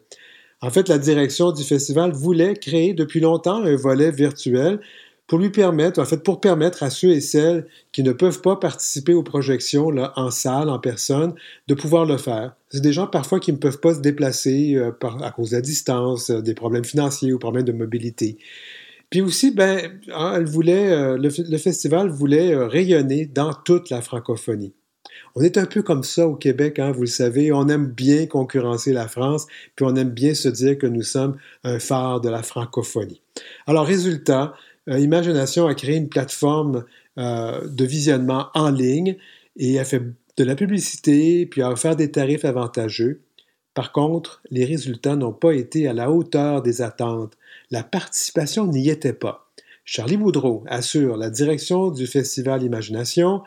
[0.62, 4.80] En fait, la direction du festival voulait créer depuis longtemps un volet virtuel
[5.30, 8.56] pour lui permettre, en fait, pour permettre à ceux et celles qui ne peuvent pas
[8.56, 11.36] participer aux projections là, en salle, en personne,
[11.68, 12.56] de pouvoir le faire.
[12.70, 15.62] C'est des gens parfois qui ne peuvent pas se déplacer euh, à cause de la
[15.62, 18.40] distance, euh, des problèmes financiers ou problèmes de mobilité.
[19.12, 24.02] Puis aussi, ben, hein, elle voulait, euh, le, le, festival voulait rayonner dans toute la
[24.02, 24.74] francophonie.
[25.36, 27.52] On est un peu comme ça au Québec, hein, vous le savez.
[27.52, 31.38] On aime bien concurrencer la France, puis on aime bien se dire que nous sommes
[31.64, 33.22] un phare de la francophonie.
[33.68, 34.54] Alors, résultat,
[34.88, 36.86] Imagination a créé une plateforme
[37.18, 39.18] euh, de visionnement en ligne
[39.58, 40.02] et a fait
[40.38, 43.22] de la publicité, puis a offert des tarifs avantageux.
[43.74, 47.38] Par contre, les résultats n'ont pas été à la hauteur des attentes.
[47.72, 49.50] La participation n'y était pas.
[49.86, 53.42] Charlie Boudreau assure la direction du Festival Imagination.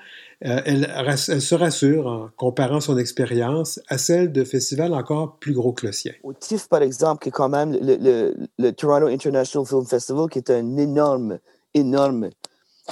[0.45, 5.53] Euh, elle, elle, se rassure en comparant son expérience à celle de festivals encore plus
[5.53, 6.13] gros que le sien.
[6.25, 10.29] Au TIFF, par exemple, qui est quand même le, le, le, Toronto International Film Festival,
[10.29, 11.39] qui est un énorme,
[11.75, 12.31] énorme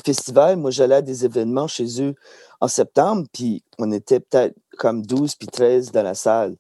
[0.05, 0.59] festival.
[0.59, 2.15] Moi, j'allais à des événements chez eux
[2.61, 6.57] en septembre, puis on était peut-être comme 12 puis 13 dans la salle.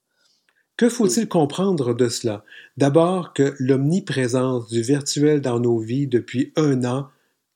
[0.76, 2.42] Que faut-il comprendre de cela?
[2.76, 7.09] D'abord que l'omniprésence du virtuel dans nos vies depuis un an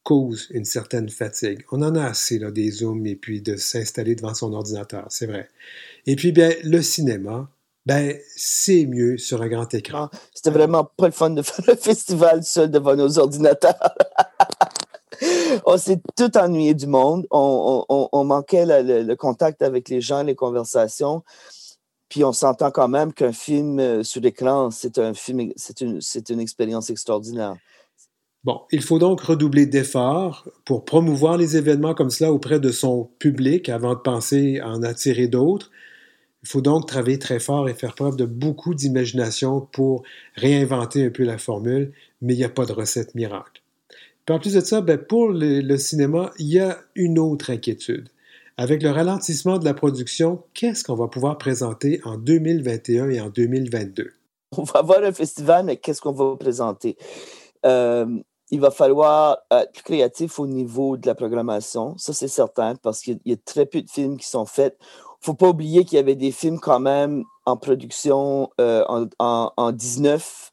[0.05, 1.64] cause une certaine fatigue.
[1.73, 5.27] On en a assez là, des zooms et puis de s'installer devant son ordinateur, c'est
[5.27, 5.49] vrai.
[6.07, 7.49] Et puis bien le cinéma,
[7.87, 10.09] ben c'est mieux sur un grand écran.
[10.12, 13.95] Ah, C'était vraiment pas le fun de faire le festival seul devant nos ordinateurs.
[15.67, 17.27] on s'est tout ennuyé du monde.
[17.31, 21.23] On, manquait le, contact avec les gens, les conversations.
[22.09, 26.01] Puis on s'entend quand même qu'un film euh, sur l'écran, c'est un film, c'est une,
[26.01, 27.57] c'est une expérience extraordinaire.
[28.44, 33.09] Bon, il faut donc redoubler d'efforts pour promouvoir les événements comme cela auprès de son
[33.18, 35.70] public avant de penser à en attirer d'autres.
[36.42, 40.02] Il faut donc travailler très fort et faire preuve de beaucoup d'imagination pour
[40.35, 43.62] réinventer un peu la formule, mais il n'y a pas de recette miracle.
[44.26, 47.48] Puis en plus de ça, ben pour le, le cinéma, il y a une autre
[47.50, 48.11] inquiétude.
[48.59, 53.30] Avec le ralentissement de la production, qu'est-ce qu'on va pouvoir présenter en 2021 et en
[53.30, 54.12] 2022?
[54.59, 56.96] On va avoir un festival, mais qu'est-ce qu'on va présenter?
[57.64, 58.07] Euh,
[58.50, 63.18] il va falloir être créatif au niveau de la programmation, ça c'est certain, parce qu'il
[63.24, 64.76] y a très peu de films qui sont faits.
[64.80, 68.85] Il ne faut pas oublier qu'il y avait des films quand même en production euh,
[68.88, 70.52] en, en, en 19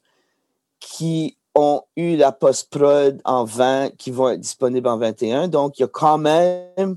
[0.80, 5.48] qui ont eu la post-prod en 20, qui vont être disponibles en 21.
[5.48, 6.96] Donc, il y a quand même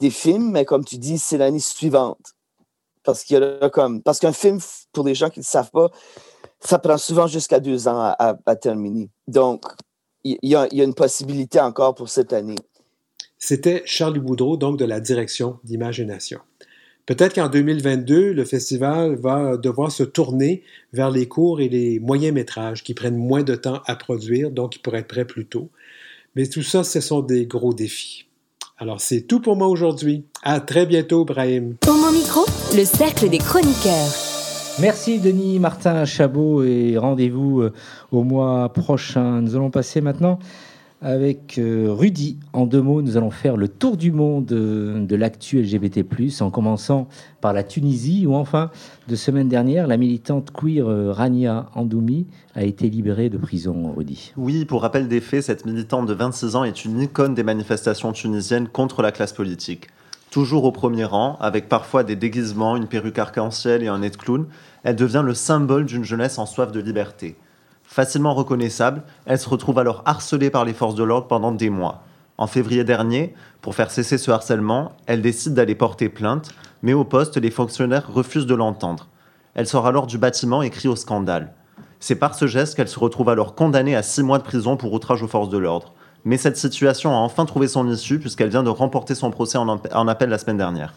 [0.00, 2.34] des films, mais comme tu dis, c'est l'année suivante.
[3.04, 4.02] Parce qu'il y comme.
[4.02, 4.58] Parce qu'un film,
[4.92, 5.90] pour les gens qui ne savent pas,
[6.60, 9.08] ça prend souvent jusqu'à deux ans à, à, à terminer.
[9.28, 9.64] Donc,
[10.26, 12.56] il y, a, il y, a, une possibilité encore pour cette année.
[13.38, 16.40] C'était Charlie Boudreau, donc de la direction d'Imagination.
[17.06, 22.34] Peut-être qu'en 2022, le festival va devoir se tourner vers les courts et les moyens
[22.34, 25.70] métrages qui prennent moins de temps à produire, donc qui pourraient être prêts plus tôt.
[26.34, 28.26] Mais tout ça, ce sont des gros défis.
[28.78, 30.24] Alors, c'est tout pour moi aujourd'hui.
[30.42, 31.76] À très bientôt, Brahim.
[31.80, 34.25] Pour mon micro, le cercle des chroniqueurs.
[34.78, 37.72] Merci Denis Martin Chabot et rendez-vous euh,
[38.12, 39.40] au mois prochain.
[39.40, 40.38] Nous allons passer maintenant
[41.00, 42.36] avec euh, Rudy.
[42.52, 46.04] En deux mots, nous allons faire le tour du monde euh, de l'actu LGBT+,
[46.40, 47.08] en commençant
[47.40, 48.70] par la Tunisie, où enfin,
[49.08, 54.34] de semaine dernière, la militante queer Rania Andoumi a été libérée de prison, Rudy.
[54.36, 58.12] Oui, pour rappel des faits, cette militante de 26 ans est une icône des manifestations
[58.12, 59.88] tunisiennes contre la classe politique.
[60.36, 64.18] Toujours au premier rang, avec parfois des déguisements, une perruque arc-en-ciel et un nez de
[64.18, 64.44] clown,
[64.84, 67.38] elle devient le symbole d'une jeunesse en soif de liberté.
[67.84, 72.02] Facilement reconnaissable, elle se retrouve alors harcelée par les forces de l'ordre pendant des mois.
[72.36, 76.50] En février dernier, pour faire cesser ce harcèlement, elle décide d'aller porter plainte,
[76.82, 79.08] mais au poste, les fonctionnaires refusent de l'entendre.
[79.54, 81.54] Elle sort alors du bâtiment et crie au scandale.
[81.98, 84.92] C'est par ce geste qu'elle se retrouve alors condamnée à six mois de prison pour
[84.92, 85.94] outrage aux forces de l'ordre.
[86.26, 90.08] Mais cette situation a enfin trouvé son issue puisqu'elle vient de remporter son procès en
[90.08, 90.92] appel la semaine dernière.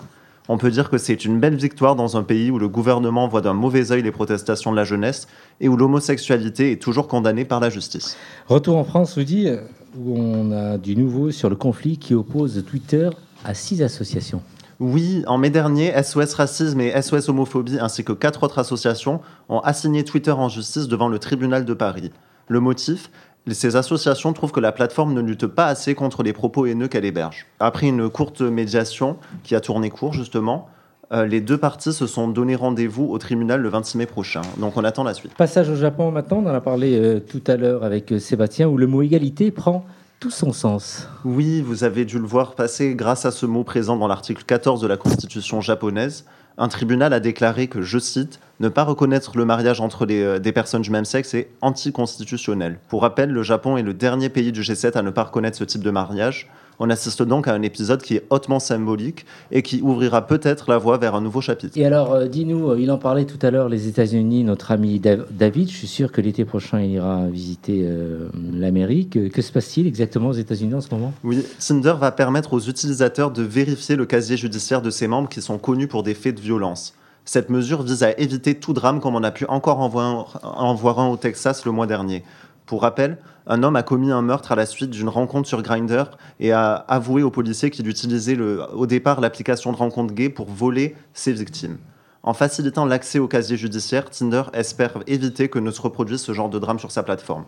[0.48, 3.42] On peut dire que c'est une belle victoire dans un pays où le gouvernement voit
[3.42, 5.28] d'un mauvais œil les protestations de la jeunesse
[5.62, 8.18] et où l'homosexualité est toujours condamnée par la justice.
[8.48, 9.50] Retour en France, Rudy,
[9.96, 13.12] où on a du nouveau sur le conflit qui oppose Twitter
[13.46, 14.42] à six associations.
[14.80, 19.60] Oui, en mai dernier, SOS Racisme et SOS Homophobie ainsi que quatre autres associations ont
[19.60, 22.12] assigné Twitter en justice devant le tribunal de Paris.
[22.48, 23.12] Le motif?
[23.54, 27.06] Ces associations trouvent que la plateforme ne lutte pas assez contre les propos haineux qu'elle
[27.06, 27.48] héberge.
[27.60, 30.70] Après une courte médiation qui a tourné court justement,
[31.12, 34.42] euh, les deux parties se sont donné rendez-vous au tribunal le 26 mai prochain.
[34.58, 35.34] Donc on attend la suite.
[35.34, 38.68] Passage au Japon maintenant, on en a parlé euh, tout à l'heure avec euh, Sébastien,
[38.68, 39.86] où le mot égalité prend
[40.20, 41.08] tout son sens.
[41.26, 44.82] Oui, vous avez dû le voir passer grâce à ce mot présent dans l'article 14
[44.82, 46.26] de la Constitution japonaise.
[46.62, 50.52] Un tribunal a déclaré que, je cite, ne pas reconnaître le mariage entre euh, des
[50.52, 52.80] personnes du même sexe est anticonstitutionnel.
[52.90, 55.64] Pour rappel, le Japon est le dernier pays du G7 à ne pas reconnaître ce
[55.64, 56.50] type de mariage.
[56.82, 60.78] On assiste donc à un épisode qui est hautement symbolique et qui ouvrira peut-être la
[60.78, 61.78] voie vers un nouveau chapitre.
[61.78, 64.98] Et alors, euh, dis-nous, euh, il en parlait tout à l'heure, les États-Unis, notre ami
[65.00, 69.30] Dav- David, je suis sûr que l'été prochain, il ira visiter euh, l'Amérique.
[69.30, 71.14] Que se passe-t-il exactement aux États-Unis en ce moment?
[71.26, 75.42] Oui, Tinder va permettre aux utilisateurs de vérifier le casier judiciaire de ses membres qui
[75.42, 76.94] sont connus pour des faits de violence.
[77.26, 80.74] Cette mesure vise à éviter tout drame comme on a pu encore en voir en
[80.74, 82.24] voir un au Texas le mois dernier.
[82.70, 86.12] Pour rappel, un homme a commis un meurtre à la suite d'une rencontre sur Grindr
[86.40, 90.96] et a avoué aux policiers qu'il utilisait au départ l'application de rencontre gay pour voler
[91.16, 91.80] ses victimes.
[92.22, 96.48] En facilitant l'accès au casier judiciaire, Tinder espère éviter que ne se reproduise ce genre
[96.48, 97.46] de drame sur sa plateforme.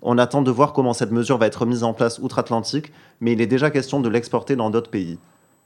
[0.00, 3.42] On attend de voir comment cette mesure va être mise en place outre-Atlantique, mais il
[3.42, 5.18] est déjà question de l'exporter dans d'autres pays.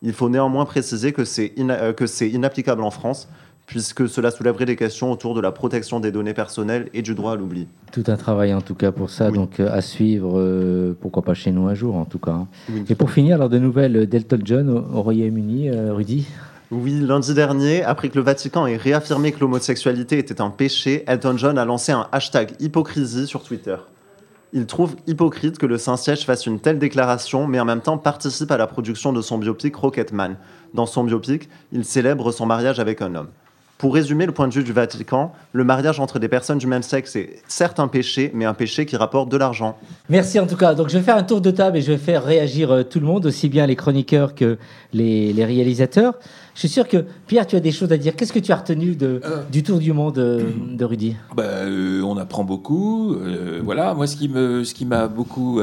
[0.03, 3.29] Il faut néanmoins préciser que c'est euh, que c'est inapplicable en France,
[3.69, 7.33] puisque cela soulèverait des questions autour de la protection des données personnelles et du droit
[7.33, 7.69] à l'oubli.
[7.93, 9.35] Tout un travail en tout cas pour ça, Oui.
[9.35, 12.33] donc euh, à suivre, euh, pourquoi pas chez nous un jour en tout cas.
[12.33, 12.49] hein.
[12.71, 12.83] Oui.
[12.89, 16.27] Et pour finir, alors de nouvelles d'Elton John au, au Royaume-Uni, euh, Rudy?
[16.71, 21.37] Oui, lundi dernier, après que le Vatican ait réaffirmé que l'homosexualité était un péché, Elton
[21.37, 23.77] John a lancé un hashtag hypocrisie sur Twitter.
[24.55, 28.51] Il trouve hypocrite que le Saint-Siège fasse une telle déclaration, mais en même temps participe
[28.51, 30.37] à la production de son biopic Rocketman.
[30.73, 33.29] Dans son biopic, il célèbre son mariage avec un homme.
[33.79, 36.83] Pour résumer le point de vue du Vatican, le mariage entre des personnes du même
[36.83, 39.79] sexe est certes un péché, mais un péché qui rapporte de l'argent.
[40.09, 40.75] Merci en tout cas.
[40.75, 42.99] Donc je vais faire un tour de table et je vais faire réagir euh, tout
[42.99, 44.59] le monde, aussi bien les chroniqueurs que
[44.93, 46.15] les, les réalisateurs.
[46.59, 48.17] Je suis sûr que Pierre, tu as des choses à dire.
[48.17, 49.43] Qu'est-ce que tu as retenu de, Euh.
[49.53, 50.43] du tour du monde euh,
[50.77, 51.15] de Rudy?
[51.37, 53.15] Bah, euh, on apprend beaucoup.
[53.15, 55.61] euh, voilà, moi, ce qui me, ce qui m'a beaucoup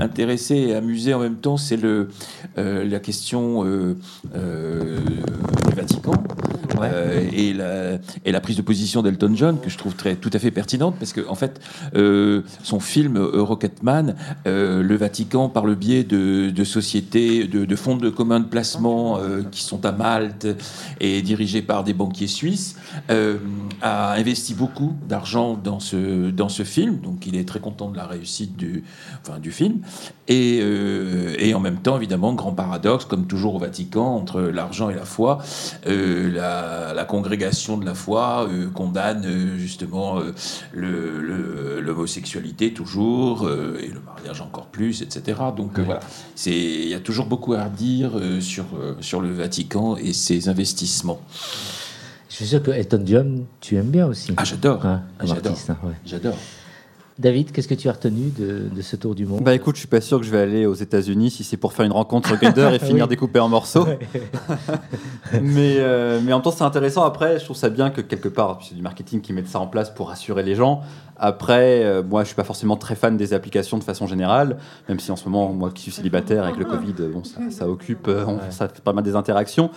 [0.00, 2.08] intéressé et amusé en même temps, c'est le,
[2.56, 3.94] la question du
[5.76, 6.12] Vatican
[7.32, 10.40] et, la, et la prise de position d'Elton John que je trouve très, tout à
[10.40, 11.60] fait pertinente parce que en fait,
[12.64, 18.10] son film Rocketman, le Vatican, par le biais de, de sociétés, de, de fonds de
[18.10, 19.18] commun de placement
[19.52, 19.92] qui sont à
[20.32, 20.46] Malte
[21.00, 22.76] et dirigés par des banquiers suisses,
[23.10, 23.38] euh,
[23.80, 27.00] a investi beaucoup d'argent dans ce, dans ce film.
[27.00, 28.84] Donc il est très content de la réussite du,
[29.22, 29.80] enfin, du film.
[30.28, 34.88] Et, euh, et en même temps, évidemment, grand paradoxe, comme toujours au Vatican, entre l'argent
[34.88, 35.38] et la foi.
[35.86, 40.32] Euh, la, la congrégation de la foi condamne justement euh,
[40.72, 45.40] le- le- l'homosexualité toujours, et le mariage encore plus, etc.
[45.56, 46.00] Donc voilà,
[46.46, 48.64] il y a toujours beaucoup à dire sur,
[49.00, 51.20] sur le Vatican et ses investissements.
[52.28, 54.32] Je suis sûr que Elton John, tu aimes bien aussi.
[54.36, 54.82] Ah, j'adore.
[54.84, 55.56] Ouais, comme J'adore.
[55.68, 55.92] hein, ouais.
[56.06, 56.36] J'adore.
[57.18, 59.42] David, qu'est-ce que tu as retenu de, de ce tour du monde?
[59.42, 61.74] Bah écoute, je suis pas sûr que je vais aller aux États-Unis si c'est pour
[61.74, 63.08] faire une rencontre sur Grindr et finir Oui.
[63.10, 63.86] découpé en morceaux.
[65.42, 67.04] Mais, euh, mais en même temps, c'est intéressant.
[67.04, 69.66] Après, je trouve ça bien que quelque part, c'est du marketing qui mette ça en
[69.66, 70.80] place pour rassurer les gens.
[71.16, 74.56] Après, euh, moi, je suis pas forcément très fan des applications de façon générale,
[74.88, 77.68] même si en ce moment, moi qui suis célibataire avec le Covid, bon, ça, ça
[77.68, 79.70] occupe, euh, on- ça fait pas mal des interactions.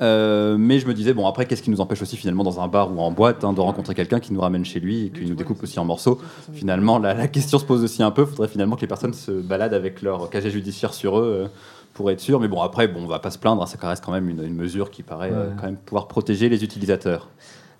[0.00, 2.68] Euh, mais je me disais, bon, après, qu'est-ce qui nous empêche aussi finalement dans un
[2.68, 5.26] bar ou en boîte hein, de rencontrer quelqu'un qui nous ramène chez lui et qui
[5.26, 6.20] nous découpe aussi en morceaux?
[6.52, 8.22] Finalement, la, la question se pose aussi un peu.
[8.22, 11.48] Il faudrait finalement que les personnes se baladent avec leur casier judiciaire sur eux euh,
[11.94, 12.38] pour être sûr.
[12.38, 13.60] Mais bon, après, bon, on va pas se plaindre.
[13.62, 16.48] hein, ça reste quand même une, une mesure qui paraît euh, quand même pouvoir protéger
[16.48, 17.28] les utilisateurs.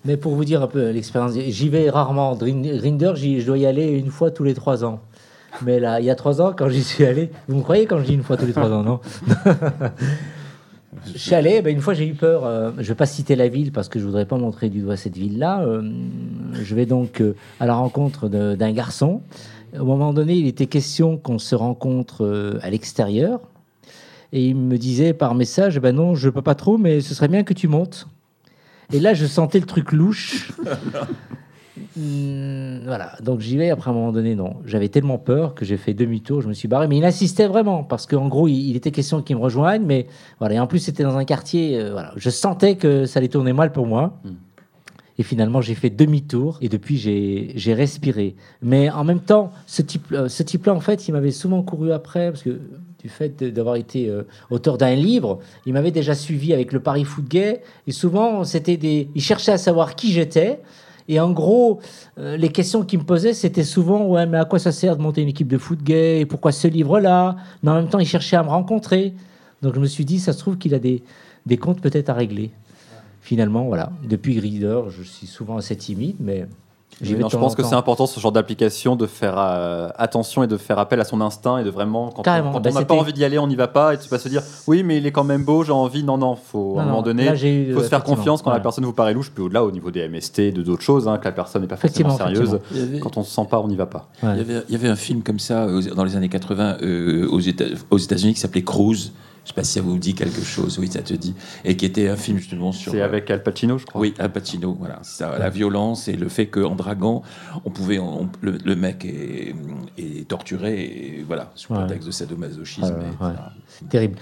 [0.03, 2.37] Mais pour vous dire un peu l'expérience, j'y vais rarement.
[2.41, 4.99] J'y- je dois y aller une fois tous les trois ans.
[5.61, 7.97] Mais là, il y a trois ans, quand j'y suis allé, vous me croyez quand
[7.99, 8.99] je dis une fois tous les trois ans, non?
[11.31, 13.89] Allé, ben, une fois j'ai eu peur, euh, je vais pas citer la ville parce
[13.89, 15.61] que je voudrais pas montrer du doigt cette ville-là.
[15.61, 15.81] euh,
[16.53, 19.21] je vais donc euh, à la rencontre d'un garçon.
[19.77, 23.39] Au moment donné, il était question qu'on se rencontre euh, à l'extérieur.
[24.31, 27.27] Et il me disait par message, ben non, je peux pas trop, mais ce serait
[27.27, 28.07] bien que tu montes.
[28.91, 30.51] Et là, je sentais le truc louche.
[31.95, 33.69] Hmm, voilà, donc j'y vais.
[33.69, 34.55] Après, à un moment donné, non.
[34.65, 36.87] J'avais tellement peur que j'ai fait demi-tour, je me suis barré.
[36.87, 39.83] Mais il insistait vraiment, parce qu'en gros, il, il était question qu'il me rejoigne.
[39.85, 40.07] Mais
[40.39, 41.79] voilà, et en plus, c'était dans un quartier.
[41.79, 44.19] euh, voilà, je sentais que ça allait tourner mal pour moi.
[44.23, 44.33] Hmm.
[45.17, 46.57] Et finalement, j'ai fait demi-tour.
[46.61, 48.35] Et depuis, j'ai respiré.
[48.61, 51.91] Mais en même temps, ce type- euh, ce type-là, en fait, il m'avait souvent couru
[51.91, 52.57] après, parce que
[53.01, 57.03] du fait d'avoir été euh, auteur d'un livre, il m'avait déjà suivi avec le Paris
[57.05, 57.61] Foot Gay.
[57.87, 59.09] Et souvent, c'était des.
[59.13, 60.59] Il cherchait à savoir qui j'étais.
[61.09, 61.81] Et en gros,
[62.19, 65.01] euh, les questions qu'il me posait, c'était souvent Ouais, mais à quoi ça sert de
[65.01, 67.35] monter une équipe de foot gay Et pourquoi ce livre-là?
[67.63, 69.15] Mais en même temps, il cherchait à me rencontrer.
[69.63, 71.01] Donc je me suis dit Ça se trouve qu'il a des,
[71.47, 72.51] des comptes peut-être à régler.
[73.21, 73.91] Finalement, voilà.
[74.07, 76.45] Depuis Reader, je suis souvent assez timide, mais.
[77.01, 80.43] Non, de je pense en que c'est important ce genre d'application de faire euh, attention
[80.43, 82.51] et de faire appel à son instinct et de vraiment quand Carrément.
[82.53, 84.27] on Bah, n'a pas envie d'y aller, on n'y va pas et tu vas se
[84.27, 86.03] dire oui mais il est quand même beau, j'ai envie.
[86.03, 88.51] Non non, faut Non, à un moment donné, là, eu, faut se faire confiance quand
[88.51, 91.17] la personne vous paraît louche, puis au-delà au niveau des MST, de d'autres choses, hein,
[91.19, 92.59] que la personne n'est pas forcément sérieuse.
[92.71, 94.09] Avait- Quand on se sent pas, on n'y va pas.
[94.21, 94.31] Ouais.
[94.33, 96.77] Il y, avait, il y avait un film comme ça euh, dans les années 80
[96.81, 99.13] euh, aux États-Unis qui s'appelait Cruise.
[99.49, 100.77] Je sais pas si ça vous dit quelque chose.
[100.77, 101.33] Oui, ça te dit.
[101.65, 102.91] Et qui était un film justement sur.
[102.91, 103.99] C'est avec Al Pacino, je crois.
[103.99, 104.99] Oui, Al Pacino, voilà.
[105.01, 107.23] Ça, la violence et le fait qu'en draguant,
[107.65, 109.55] on pouvait, on- le, le mec est,
[109.97, 111.79] est torturé, et voilà, sous Ouais.
[111.79, 112.93] prétexte de sadomasochisme.
[112.93, 113.31] Ouais, et ouais.
[113.89, 114.19] Terrible.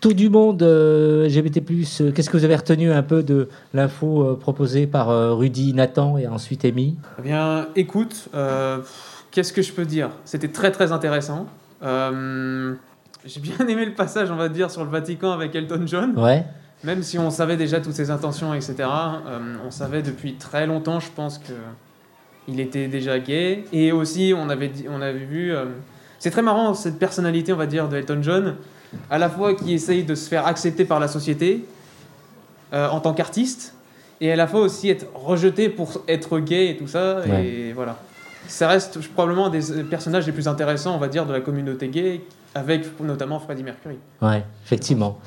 [0.00, 1.58] Tour du monde euh, LGBT+,
[2.02, 5.74] euh, qu'est-ce que vous avez retenu un peu de l'info euh, proposée par euh, Rudy,
[5.74, 6.96] Nathan et ensuite Amy?
[7.18, 8.78] Eh bien, écoute, euh,
[9.32, 10.10] qu'est-ce que je peux dire?
[10.24, 11.46] C'était très très intéressant.
[13.24, 16.18] J'ai bien aimé le passage, on va dire, sur le Vatican avec Elton John.
[16.18, 16.44] Ouais.
[16.84, 18.74] Même si on savait déjà toutes ses intentions, etc.
[18.78, 21.52] euh, on savait depuis très longtemps, je pense que
[22.48, 23.64] il était déjà gay.
[23.72, 25.52] Et aussi, on avait, dit- on avait vu.
[25.52, 25.66] euh,
[26.18, 28.56] c'est très marrant cette personnalité, on va dire, de Elton John,
[29.10, 31.64] à la fois qui essaye de se faire accepter par la société
[32.72, 33.74] euh, en tant qu'artiste,
[34.22, 37.20] et à la fois aussi être rejeté pour être gay et tout ça.
[37.42, 37.96] Et voilà.
[38.48, 41.88] Ça reste probablement un des personnages les plus intéressants, on va dire, de la communauté
[41.88, 42.20] gay,
[42.54, 43.98] avec notamment Freddie Mercury.
[44.22, 45.18] Ouais, effectivement.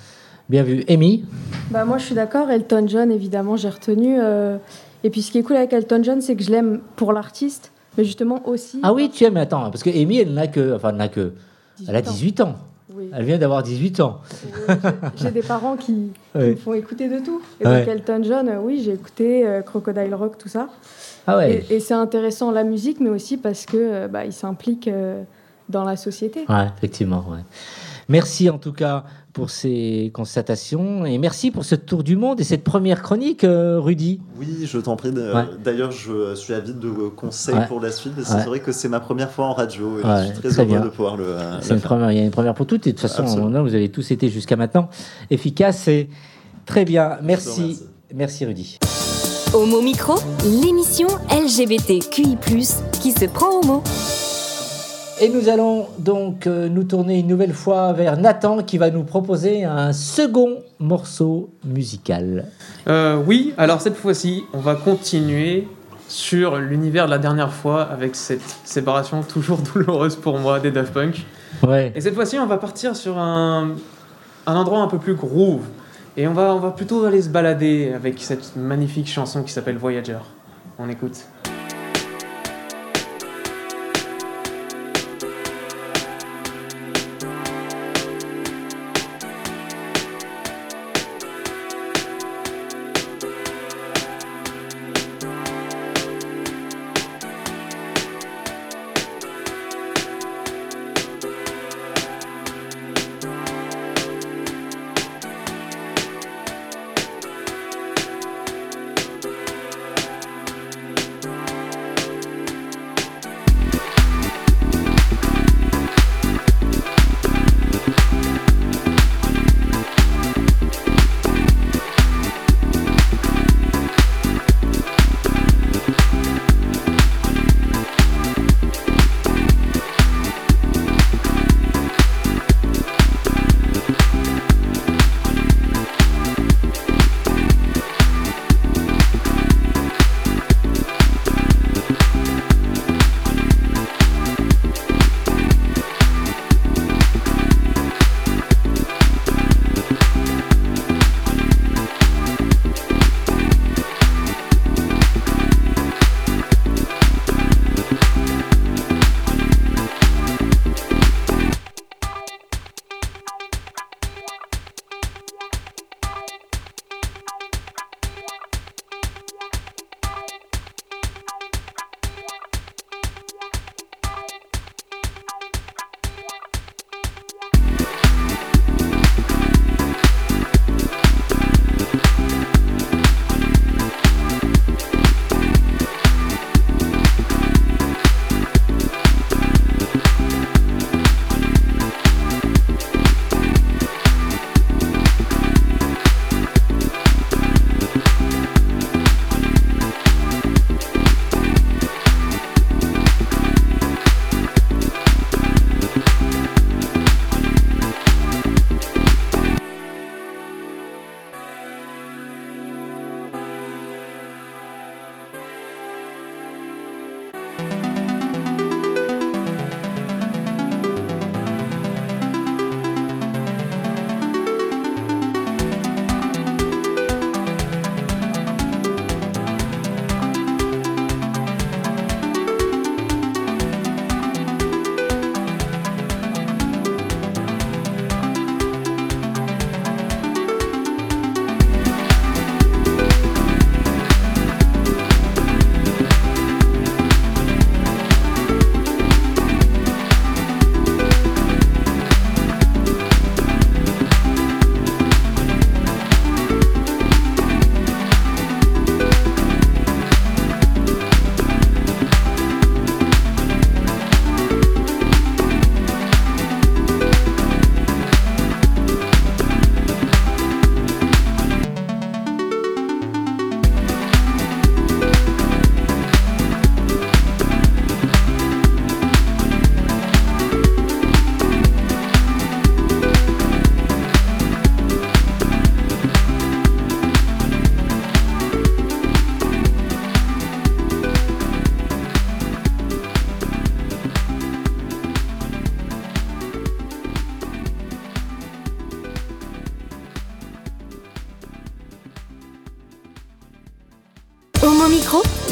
[0.50, 0.84] Bien vu.
[0.90, 1.24] Amy
[1.72, 4.18] Bah moi je suis d'accord, Elton John évidemment j'ai retenu.
[4.20, 4.58] euh,
[5.04, 7.72] Et puis ce qui est cool avec Elton John c'est que je l'aime pour l'artiste,
[7.98, 8.80] mais justement aussi...
[8.84, 10.76] Ah oui, tu aimes, attends, parce que Amy, elle n'a que.
[10.76, 11.32] Enfin, elle n'a que.
[11.88, 12.56] Elle a 18 ans.
[12.94, 13.10] Oui.
[13.16, 14.20] Elle vient d'avoir 18 ans.
[14.70, 14.76] Euh,
[15.16, 17.42] j'ai des parents qui, me font écouter de tout.
[17.62, 17.80] Et Ouais.
[17.80, 20.68] donc Elton John, euh, oui j'ai écouté euh, Crocodile Rock, tout ça.
[21.26, 21.64] Ah ouais.
[21.70, 25.24] Et, et c'est intéressant la musique, mais aussi parce que euh, bah, il s'implique euh,
[25.70, 26.46] dans la société.
[26.50, 27.24] Ouais, effectivement.
[27.30, 27.40] Ouais.
[28.10, 32.44] Merci en tout cas pour ces constatations et merci pour ce tour du monde et
[32.44, 34.20] cette première chronique, euh, Rudy.
[34.38, 35.10] Oui, je t'en prie.
[35.10, 35.46] Ouais.
[35.64, 37.66] D'ailleurs, je suis avide de conseils Ouais.
[37.68, 38.16] pour la suite.
[38.18, 38.24] Ouais.
[38.26, 40.60] C'est vrai que c'est ma première fois en radio et Ouais, je suis très, très
[40.60, 40.82] heureux bien.
[40.82, 41.90] de pouvoir le, euh, C'est une faire.
[41.90, 42.86] première, il y a une première pour toutes.
[42.86, 43.50] Et de toute façon, Absolument.
[43.50, 44.90] là, vous avez tous été jusqu'à maintenant
[45.32, 46.10] efficaces et
[46.66, 47.18] très bien.
[47.24, 47.80] Merci.
[48.14, 48.78] Merci Rudy.
[49.54, 52.38] Homo Micro, l'émission LGBTQI+,
[53.02, 53.84] qui se prend au mot.
[55.22, 59.04] Et nous allons donc euh, nous tourner une nouvelle fois vers Nathan qui va nous
[59.04, 62.46] proposer un second morceau musical.
[62.88, 65.68] Euh, oui, alors cette fois-ci, on va continuer
[66.08, 70.94] sur l'univers de la dernière fois avec cette séparation toujours douloureuse pour moi des Daft
[70.94, 71.26] Punk.
[71.62, 71.92] Ouais.
[71.96, 73.76] Et cette fois-ci, on va partir sur un,
[74.48, 75.64] un endroit un peu plus groove.
[76.18, 79.78] Et on va, on va plutôt aller se balader avec cette magnifique chanson qui s'appelle
[79.78, 80.20] Voyager.
[80.80, 81.26] On écoute.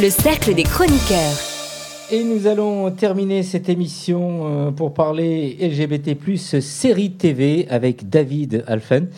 [0.02, 1.38] Le cercle des chroniqueurs.
[2.12, 6.18] Et nous allons terminer cette émission euh, pour parler LGBT+,
[6.60, 9.10] série TV avec David Alphen,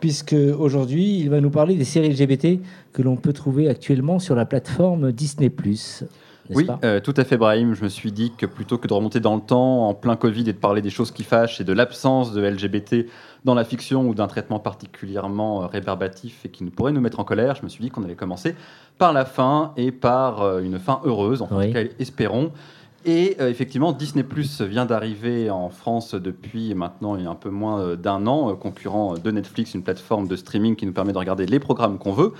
[0.00, 2.58] puisque aujourd'hui, il va nous parler des séries LGBT
[2.92, 5.52] que l'on peut trouver actuellement sur la plateforme Disney+.
[6.50, 7.74] Oui, euh, tout à fait, Brahim.
[7.74, 10.42] Je me suis dit que plutôt que de remonter dans le temps, en plein Covid,
[10.42, 13.06] et de parler des choses qui fâchent et de l'absence de LGBT
[13.44, 17.20] dans la fiction ou d'un traitement particulièrement euh, rébarbatif et qui nous pourrait nous mettre
[17.20, 18.54] en colère, je me suis dit qu'on allait commencer
[18.98, 21.68] par la fin et par euh, une fin heureuse, en Oui.
[21.68, 22.52] tout cas, espérons.
[23.06, 27.34] Et euh, effectivement, Disney Plus vient d'arriver en France depuis maintenant il y a un
[27.34, 31.18] peu moins d'un an, concurrent de Netflix, une plateforme de streaming qui nous permet de
[31.18, 32.32] regarder les programmes qu'on veut.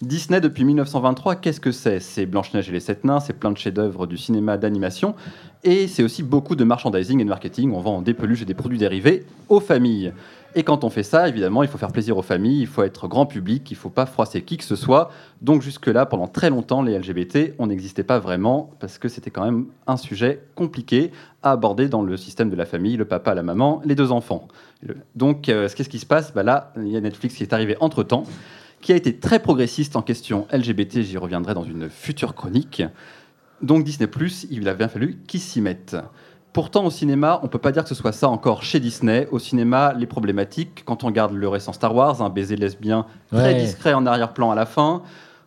[0.00, 2.00] Disney depuis 1923, qu'est-ce que c'est?
[2.00, 5.14] C'est Blanche-Neige et les Sept Nains, c'est plein de chefs-d'œuvre du cinéma d'animation,
[5.62, 7.72] et c'est aussi beaucoup de merchandising et de marketing.
[7.72, 10.12] On vend des peluches et des produits dérivés aux familles.
[10.54, 13.08] Et quand on fait ça, évidemment, il faut faire plaisir aux familles, il faut être
[13.08, 15.10] grand public, il ne faut pas froisser qui que ce soit.
[15.40, 19.44] Donc jusque-là, pendant très longtemps, les LGBT, on n'existait pas vraiment parce que c'était quand
[19.44, 21.10] même un sujet compliqué
[21.42, 24.46] à aborder dans le système de la famille, le papa, la maman, les deux enfants.
[25.14, 26.34] Donc euh, qu'est-ce qui se passe?
[26.34, 28.24] Bah Là, il y a Netflix qui est arrivé entre-temps,
[28.82, 32.82] qui a été très progressiste en question LGBT, j'y reviendrai dans une future chronique.
[33.62, 34.08] Donc Disney⁇
[34.50, 35.96] il a bien fallu qu'ils s'y mettent.
[36.52, 39.26] Pourtant, au cinéma, on peut pas dire que ce soit ça encore chez Disney.
[39.30, 43.54] Au cinéma, les problématiques, quand on regarde le récent Star Wars, un baiser lesbien très
[43.54, 43.54] Ouais.
[43.54, 45.00] discret en arrière-plan à la fin,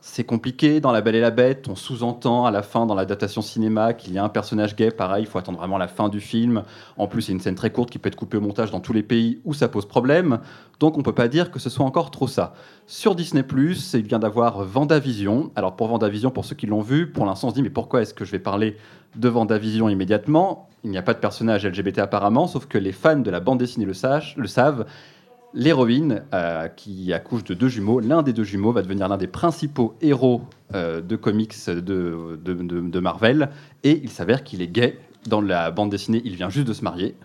[0.08, 0.82] c'est compliqué.
[0.82, 3.94] Dans La Belle et la Bête, on sous-entend à la fin, dans la datation cinéma,
[3.94, 4.92] qu'il y a un personnage gay.
[4.92, 6.62] Pareil, il faut attendre vraiment la fin du film.
[6.96, 8.94] En plus, c'est une scène très courte qui peut être coupée au montage dans tous
[8.94, 10.40] les pays où ça pose problème.
[10.80, 12.54] Donc, on peut pas dire que ce soit encore trop ça.
[12.86, 15.52] Sur Disney+, il vient d'avoir Vendavision.
[15.56, 18.04] Alors, pour Vendavision, pour ceux qui l'ont vu, pour l'instant, on se dit, mais pourquoi
[18.04, 18.78] est-ce que je vais parler
[19.16, 20.70] de Vendavision immédiatement?
[20.84, 23.58] Il n'y a pas de personnage LGBT apparemment, sauf que les fans de la bande
[23.58, 23.94] dessinée le
[24.48, 24.86] savent.
[25.58, 29.28] L'héroïne, euh, qui accouche de deux jumeaux, l'un des deux jumeaux va devenir l'un des
[29.28, 30.42] principaux héros
[30.74, 33.50] euh, de comics de, Marvel,
[33.86, 35.00] et il s'avère qu'il est gay.
[35.28, 37.16] Dans la bande dessinée, il vient juste de se marier.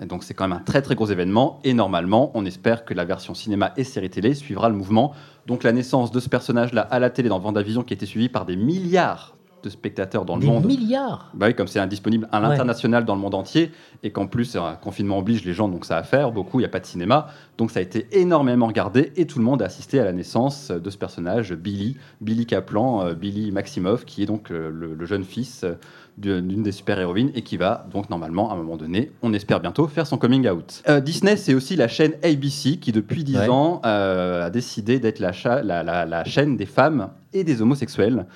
[0.00, 3.04] Donc c'est quand même un très très gros événement, et normalement, on espère que la
[3.04, 5.12] version cinéma et série télé suivra le mouvement.
[5.46, 8.30] Donc la naissance de ce personnage-là à la télé dans Vendavision, qui a été suivi
[8.30, 10.64] par des milliards de spectateurs dans le Des monde.
[10.66, 12.48] milliards Bah oui, comme c'est indisponible à Ouais.
[12.48, 15.96] l'international dans le monde entier, et qu'en plus, euh, confinement oblige les gens, donc ça
[15.96, 17.28] à faire, beaucoup, il n'y a pas de cinéma.
[17.58, 20.70] Donc ça a été énormément regardé, et tout le monde a assisté à la naissance
[20.70, 25.06] de ce personnage, Billy, Billy Kaplan, euh, Billy Maximov, qui est donc euh, le, le
[25.06, 25.74] jeune fils euh,
[26.18, 29.86] d'une des super-héroïnes, et qui va donc normalement, à un moment donné, on espère bientôt,
[29.88, 30.82] faire son coming out.
[30.88, 33.48] Euh, Disney, c'est aussi la chaîne ABC, qui depuis 10 Ouais.
[33.48, 37.60] ans euh, a décidé d'être la, cha- la- la- la chaîne des femmes et des
[37.62, 38.26] homosexuels.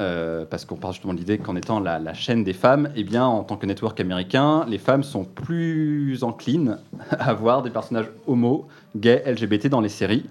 [0.00, 3.26] Euh, parce qu'on part justement de l'idée qu'en étant la, chaîne des femmes, eh bien,
[3.26, 6.78] en tant que network américain, les femmes sont plus enclines
[7.10, 10.24] à avoir des personnages homo, gays, LGBT dans les séries,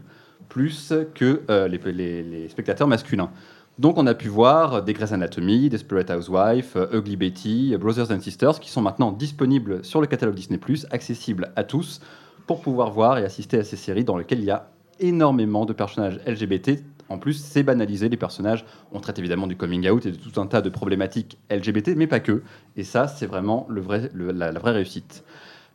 [0.48, 3.30] plus que euh, les, spectateurs masculins.
[3.78, 8.10] Donc on a pu voir des Grey's Anatomy, des Spirit Housewives, euh, Ugly Betty, Brothers
[8.12, 10.60] and Sisters, qui sont maintenant disponibles sur le catalogue Disney+,
[10.92, 12.00] accessibles à tous,
[12.48, 14.70] pour pouvoir voir et assister à ces séries dans lesquelles il y a
[15.02, 16.84] énormément de personnages LGBT.
[17.10, 18.66] En plus, c'est banalisé, les personnages.
[18.92, 22.08] On traite évidemment du coming out et de tout un tas de problématiques LGBT, mais
[22.08, 22.44] pas que.
[22.76, 25.24] Et ça, c'est vraiment le vrai, la, vraie réussite.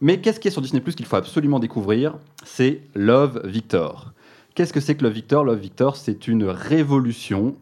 [0.00, 2.18] Mais qu'est-ce qui est sur Disney Plus qu'il faut absolument découvrir?
[2.44, 4.12] C'est Love Victor.
[4.54, 5.44] Qu'est-ce que c'est que Love Victor?
[5.44, 7.56] Love Victor, c'est une révolution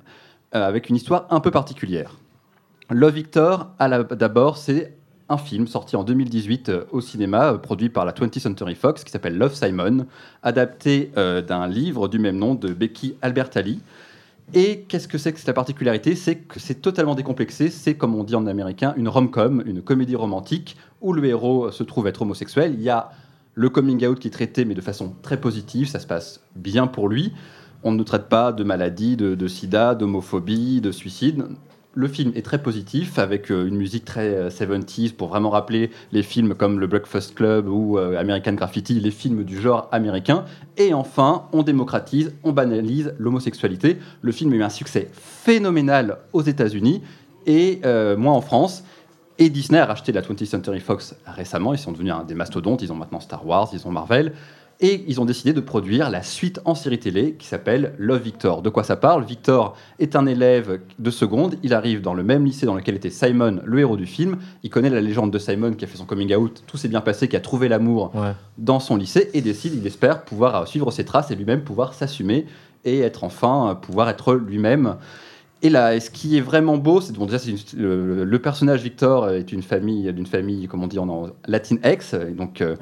[0.54, 2.16] euh, avec une histoire un peu particulière.
[2.90, 4.96] Love Victor, d'abord, c'est
[5.30, 9.04] un film sorti en 2018 euh, au cinéma, euh, produit par la 20th Century Fox,
[9.04, 10.06] qui s'appelle Love Simon,
[10.42, 13.80] adapté euh, d'un livre du même nom de Becky Albertalli.
[14.52, 16.16] Et qu'est-ce que c'est que la particularité?
[16.16, 17.70] C'est que c'est totalement décomplexé.
[17.70, 21.84] C'est, comme on dit en américain, une rom-com, une comédie romantique, où le héros se
[21.84, 22.74] trouve être homosexuel.
[22.74, 23.10] Il y a
[23.54, 25.86] le coming out qui est traité, mais de façon très positive.
[25.86, 27.32] Ça se passe bien pour lui.
[27.84, 31.44] On ne traite pas de maladie, de, de sida, d'homophobie, de suicide.
[31.92, 35.90] Le film est très positif, avec euh, une musique très euh, 70s pour vraiment rappeler
[36.12, 40.44] les films comme Le Breakfast Club ou euh, American Graffiti, les films du genre américain.
[40.76, 43.98] Et enfin, on démocratise, on banalise l'homosexualité.
[44.22, 47.02] Le film a eu un succès phénoménal aux États-Unis
[47.46, 48.84] et euh, moins en France.
[49.38, 51.72] Et Disney a racheté la 20th Century Fox récemment.
[51.72, 52.82] Ils sont devenus un des mastodontes.
[52.82, 54.32] Ils ont maintenant Star Wars, ils ont Marvel.
[54.82, 58.62] Et ils ont décidé de produire la suite en série télé qui s'appelle Love Victor.
[58.62, 59.24] De quoi ça parle?
[59.24, 61.56] Victor est un élève de seconde.
[61.62, 64.38] Il arrive dans le même lycée dans lequel était Simon, le héros du film.
[64.62, 66.62] Il connaît la légende de Simon qui a fait son coming out.
[66.66, 68.32] Tout s'est bien passé, qui a trouvé l'amour Ouais.
[68.56, 72.46] dans son lycée et décide, il espère, pouvoir suivre ses traces et lui-même pouvoir s'assumer
[72.86, 74.96] et être enfin, pouvoir être lui-même.
[75.62, 78.82] Et là, et ce qui est vraiment beau, c'est bon, déjà, une- le, le personnage
[78.82, 82.76] Victor est une famille, d'une famille, comme on dit en, en latinx, et donc euh,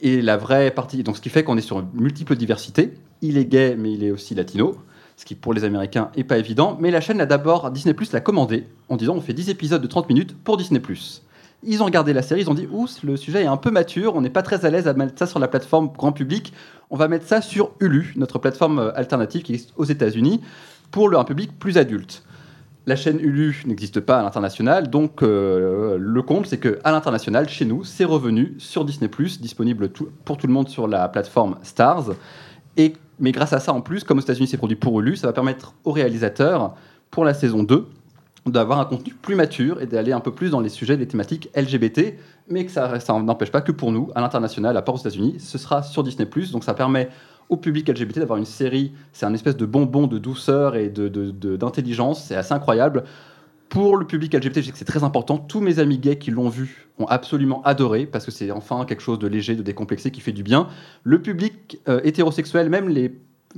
[0.00, 2.94] et la vraie partie, donc ce qui fait qu'on est sur une multiple diversité.
[3.22, 4.76] Il est gay, mais il est aussi latino.
[5.16, 6.76] ce qui pour les Américains est pas évident.
[6.80, 9.80] Mais la chaîne l'a d'abord, Disney Plus l'a commandé en disant on fait 10 épisodes
[9.80, 11.22] de 30 minutes pour Disney Plus.
[11.62, 14.14] Ils ont regardé la série, ils ont dit ouh, le sujet est un peu mature,
[14.14, 16.52] on n'est pas très à l'aise à mettre ça sur la plateforme grand public.
[16.90, 20.42] On va mettre ça sur Hulu, notre plateforme euh, alternative qui existe aux États-Unis,
[20.90, 22.22] pour un public plus adulte.
[22.88, 27.64] La chaîne Hulu n'existe pas à l'international, donc euh, le comble, c'est qu'à l'international, chez
[27.64, 29.10] nous, c'est revenu sur Disney+,
[29.40, 29.90] disponible
[30.24, 32.12] pour tout le monde sur la plateforme Stars.
[32.76, 35.26] Et, mais grâce à ça, en plus, comme aux États-Unis, c'est produit pour Hulu, ça
[35.26, 36.76] va permettre aux réalisateurs,
[37.10, 37.88] pour la saison 2,
[38.46, 41.50] d'avoir un contenu plus mature et d'aller un peu plus dans les sujets, les thématiques
[41.56, 42.14] LGBT,
[42.48, 45.40] mais que ça, ça n'empêche pas que pour nous, à l'international, à part aux États-Unis,
[45.40, 47.08] ce sera sur Disney+, donc ça permet
[47.48, 51.08] au public LGBT d'avoir une série, c'est un espèce de bonbon de douceur et de-
[51.08, 53.04] de- de- d'intelligence, c'est assez incroyable.
[53.68, 55.38] Pour le public LGBT, je sais que c'est très important.
[55.38, 59.02] Tous mes amis gays qui l'ont vu ont absolument adoré parce que c'est enfin quelque
[59.02, 60.68] chose de léger, de décomplexé qui fait du bien.
[61.02, 63.12] Le public euh, hétérosexuel, même les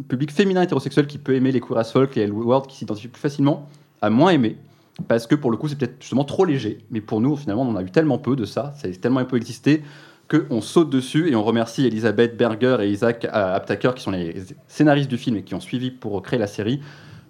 [0.09, 2.33] publics féminins hétérosexuels qui peut aimer les queer as folk, les L
[2.69, 3.69] qui s'identifient plus facilement,
[4.01, 4.57] a moins aimé
[5.07, 6.79] parce que pour le coup c'est peut-être justement trop léger.
[6.91, 9.25] Mais pour nous finalement on en a eu tellement peu de ça, ça a tellement
[9.25, 9.83] peu existé
[10.29, 14.35] qu'on saute dessus et on remercie Elisabeth Berger et Isaac euh, Aptaker qui sont les
[14.67, 16.81] scénaristes du film et qui ont suivi pour créer la série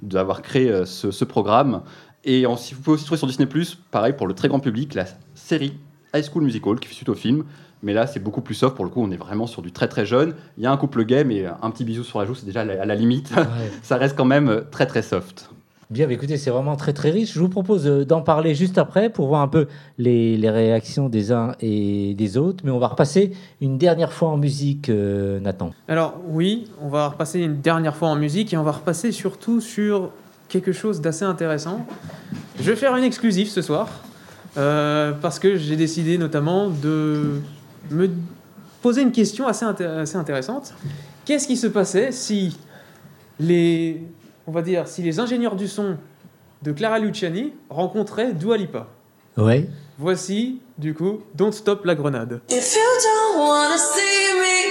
[0.03, 1.83] d'avoir créé euh, ce, ce programme.
[2.25, 3.49] Et si vous pouvez aussi trouver sur Disney+,
[3.91, 5.79] pareil pour le très grand public, la série
[6.15, 7.45] High School Musical qui fait suite au film.
[7.83, 8.75] Mais là, c'est beaucoup plus soft.
[8.75, 10.35] Pour le coup, on est vraiment sur du très très jeune.
[10.57, 12.63] Il y a un couple gay, mais un petit bisou sur la joue, c'est déjà
[12.63, 13.31] à la, limite.
[13.37, 13.45] Ouais.
[13.83, 15.51] Ça reste quand même euh, très très soft.
[15.91, 17.33] Bien, bah, écoutez, c'est vraiment très très riche.
[17.33, 21.33] Je vous propose euh, d'en parler juste après pour voir un peu les, réactions des
[21.33, 22.63] uns et des autres.
[22.63, 23.33] Mais on va repasser
[23.63, 25.71] une dernière fois en musique, euh, Nathan.
[25.89, 29.63] Alors oui, on va repasser une dernière fois en musique et on va repasser surtout
[29.63, 30.11] sur
[30.51, 31.87] quelque chose d'assez intéressant.
[32.61, 33.89] Je vais faire une exclusive ce soir
[34.59, 37.41] euh, parce que j'ai décidé notamment de
[37.91, 38.11] me
[38.83, 40.75] poser une question assez, assez intéressante.
[41.25, 42.59] Qu'est-ce qui se passait si
[43.41, 44.03] les,
[44.49, 45.99] on va dire, si les ingénieurs du son
[46.63, 48.87] de Clara Luciani rencontraient Dua Lipa
[49.37, 49.69] Ouais.
[49.99, 52.41] Voici du coup Don't Stop la grenade.
[52.51, 54.68] If you don't wanna see me,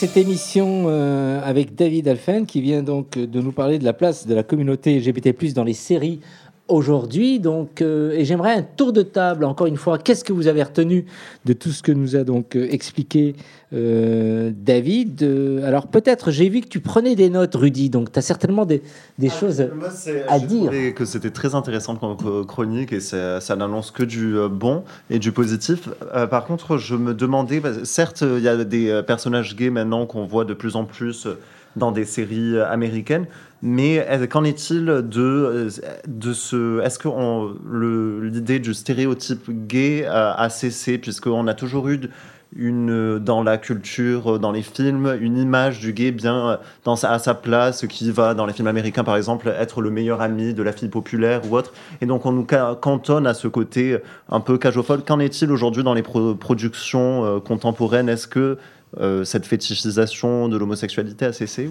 [0.00, 4.26] cette émission euh, avec David Alphen qui vient donc de nous parler de la place
[4.26, 6.20] de la communauté LGBT+ dans les séries
[6.70, 7.40] aujourd'hui.
[7.40, 9.44] Donc, euh, et j'aimerais un tour de table.
[9.44, 11.04] Encore une fois, qu'est-ce que vous avez retenu
[11.44, 13.34] de tout ce que nous a donc euh, expliqué
[13.72, 15.22] euh, David?
[15.64, 17.90] Alors peut-être, j'ai vu que tu prenais des notes, Rudy.
[17.90, 18.82] Donc, tu as certainement des,
[19.18, 19.88] des choses Moi,
[20.28, 20.70] à dire.
[20.94, 25.18] que c'était très intéressant comme co- chronique et c'est- ça n'annonce que du bon et
[25.18, 25.88] du positif.
[26.30, 30.44] Par contre, je me demandais, certes, il y a des personnages gays maintenant qu'on voit
[30.44, 31.26] de plus en plus
[31.76, 33.26] dans des séries américaines,
[33.62, 35.68] mais euh, qu'en est-il de, euh,
[36.06, 36.80] de ce...
[36.80, 37.08] Est-ce que
[38.26, 42.00] l'idée du stéréotype gay a cessé, puisqu'on a toujours eu...
[42.56, 47.18] une, dans la culture, euh, dans les films, une image du gay bien dans à
[47.20, 50.62] sa place, qui va, dans les films américains par exemple, être le meilleur ami de
[50.64, 51.72] la fille populaire ou autre.
[52.00, 53.98] Et donc on nous ca- cantonne à ce côté
[54.28, 55.02] un peu cageophile.
[55.06, 58.08] Qu'en est-il aujourd'hui dans les pro- productions contemporaines?
[58.08, 58.58] Est-ce que
[59.22, 61.70] cette fétichisation de l'homosexualité a cessé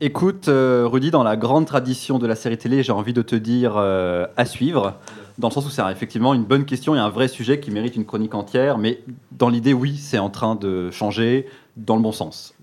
[0.00, 3.34] Écoute, euh, Rudy, dans la grande tradition de la série télé, j'ai envie de te
[3.34, 4.94] dire euh, à suivre,
[5.38, 7.96] dans le sens où c'est effectivement une bonne question et un vrai sujet qui mérite
[7.96, 9.00] une chronique entière, mais
[9.32, 12.54] dans l'idée, oui, c'est en train de changer dans le bon sens.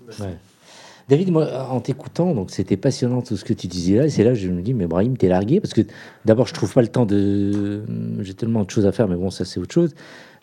[1.08, 4.06] David, moi, en t'écoutant, donc c'était passionnant tout ce que tu disais là.
[4.06, 5.82] Et c'est là que je me dis, mais Brahim, t'es largué parce que
[6.24, 7.82] d'abord, je trouve pas le temps de.
[8.20, 9.94] J'ai tellement de choses à faire, mais bon, ça c'est autre chose.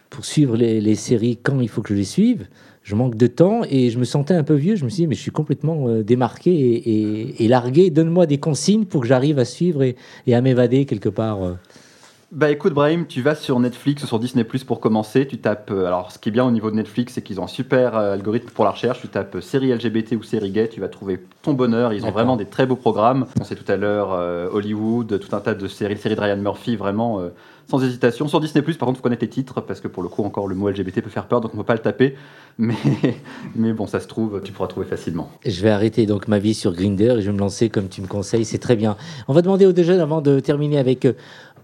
[0.09, 2.45] Pour suivre les séries quand il faut que je les suive,
[2.83, 4.75] je manque de temps et je me sentais un peu vieux.
[4.75, 7.89] Je me suis dit, mais je suis complètement euh, démarqué et, largué.
[7.89, 9.95] Donne-moi des consignes pour que j'arrive à suivre et,
[10.27, 11.57] et à m'évader quelque part.
[12.33, 15.27] Bah écoute Brahim, tu vas sur Netflix ou sur Disney Plus pour commencer.
[15.27, 15.69] Tu tapes.
[15.69, 17.95] euh, alors ce qui est bien au niveau de Netflix, c'est qu'ils ont un super
[17.95, 19.01] euh, algorithme pour la recherche.
[19.01, 21.93] Tu tapes euh, série LGBT ou série gay, tu vas trouver ton bonheur.
[21.93, 23.27] Ils ont vraiment des très beaux programmes.
[23.39, 26.37] On sait tout à l'heure euh, Hollywood, tout un tas de séries, séries de Ryan
[26.37, 27.29] Murphy, vraiment euh,
[27.69, 28.27] sans hésitation.
[28.27, 30.47] Sur Disney Plus, par contre, faut connaître les titres parce que pour le coup encore
[30.47, 32.15] le mot LGBT peut faire peur, donc on peut pas le taper.
[32.59, 32.75] Mais
[33.55, 35.31] mais bon, ça se trouve, tu pourras trouver facilement.
[35.43, 37.99] Je vais arrêter donc ma vie sur Grinder et je vais me lancer comme tu
[37.99, 38.45] me conseilles.
[38.45, 38.95] C'est très bien.
[39.27, 41.13] On va demander aux deux jeunes avant de terminer avec euh,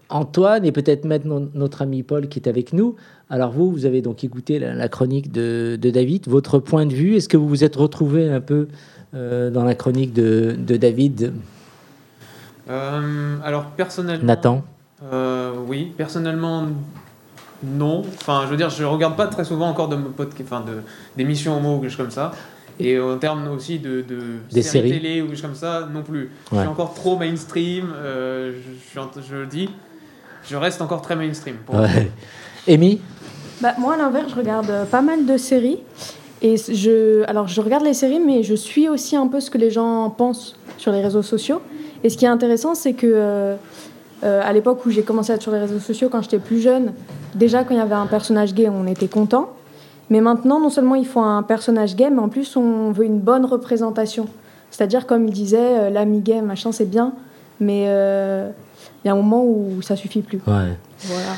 [0.10, 2.95] Antoine et peut-être mettre no- notre ami Paul qui est avec nous.
[3.30, 6.28] Alors vous, vous avez donc écouté la, la chronique de, de David.
[6.28, 8.68] Votre point de vue, est-ce que vous vous êtes retrouvé un peu
[9.14, 11.34] euh, dans la chronique de, de David,
[12.70, 14.26] Euh, alors personnellement.
[14.26, 14.64] Nathan
[15.12, 16.68] Euh, oui, personnellement,
[17.64, 18.01] non.
[18.01, 19.97] Enfin, je veux dire, je regarde pas très souvent encore de
[20.43, 20.82] enfin, de
[21.18, 22.32] d'émissions homo ou quelque chose comme ça.
[22.82, 24.20] Et en termes aussi de, de
[24.51, 24.91] Des séries.
[24.91, 26.30] télé ou quelque chose comme ça, non plus.
[26.51, 27.88] Je suis encore trop mainstream.
[28.03, 29.70] je le dis,
[30.50, 31.56] je reste encore très mainstream.
[31.66, 31.86] pour moi.
[31.86, 32.12] Ouais.
[32.68, 33.02] Amy
[33.62, 35.80] Bah, moi, à l'inverse, je regarde euh, pas mal de séries.
[36.41, 39.58] Et je, alors, je regarde les séries, mais je suis aussi un peu ce que
[39.58, 41.62] les gens pensent sur les réseaux sociaux.
[42.04, 43.56] Et ce qui est intéressant, c'est que euh,
[44.24, 46.60] euh, à l'époque où j'ai commencé à être sur les réseaux sociaux, quand j'étais plus
[46.60, 46.93] jeune,
[47.36, 49.50] déjà quand il y avait un personnage gay, on était content.
[50.10, 53.20] Mais maintenant, non seulement il faut un personnage gay, mais en plus on veut une
[53.20, 54.28] bonne représentation.
[54.72, 57.14] C'est-à-dire, comme il disait, euh, l'ami gay, machin, c'est bien,
[57.60, 58.50] mais euh,
[59.04, 60.38] il y a un moment où ça suffit plus.
[60.47, 60.76] Ouais.
[61.00, 61.32] Voilà.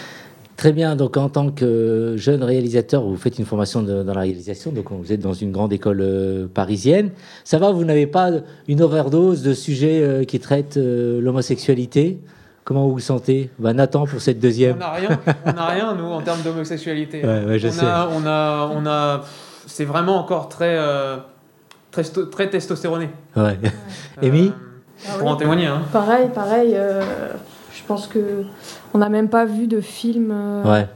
[0.58, 4.22] Très bien, donc en tant que jeune réalisateur, vous faites une formation de- dans la
[4.22, 7.10] réalisation, donc vous êtes dans une grande école euh, parisienne.
[7.44, 8.30] Ça va, vous n'avez pas
[8.68, 12.20] une overdose de sujets euh, qui traitent euh, l'homosexualité?
[12.64, 13.50] Comment vous vous sentez?
[13.58, 14.78] Bah, Nathan pour cette On deuxième.
[14.78, 17.26] n'a rien, on n'a rien nous en termes d'homosexualité.
[17.26, 17.86] Ouais, ouais, je on sais.
[17.86, 19.22] A, on a, on a,
[19.66, 21.18] c'est vraiment encore très, euh,
[21.90, 23.10] très, très testostéroné.
[23.36, 23.58] Ouais.
[24.22, 24.52] Euh, Amy
[25.18, 25.66] Pour en témoigner.
[25.66, 25.82] Hein.
[25.92, 26.78] Pareil, pareil.
[27.82, 28.44] Je pense que
[28.94, 30.30] on n'a même pas vu de film.
[30.32, 30.88] euh, Ouais.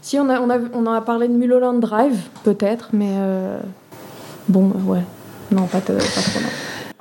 [0.00, 3.58] Si on a, on a, on a parlé de Mulholland Drive, peut-être, mais euh,
[4.48, 5.02] bon, euh, ouais,
[5.50, 6.40] non, pas, pas trop.
[6.40, 6.48] non.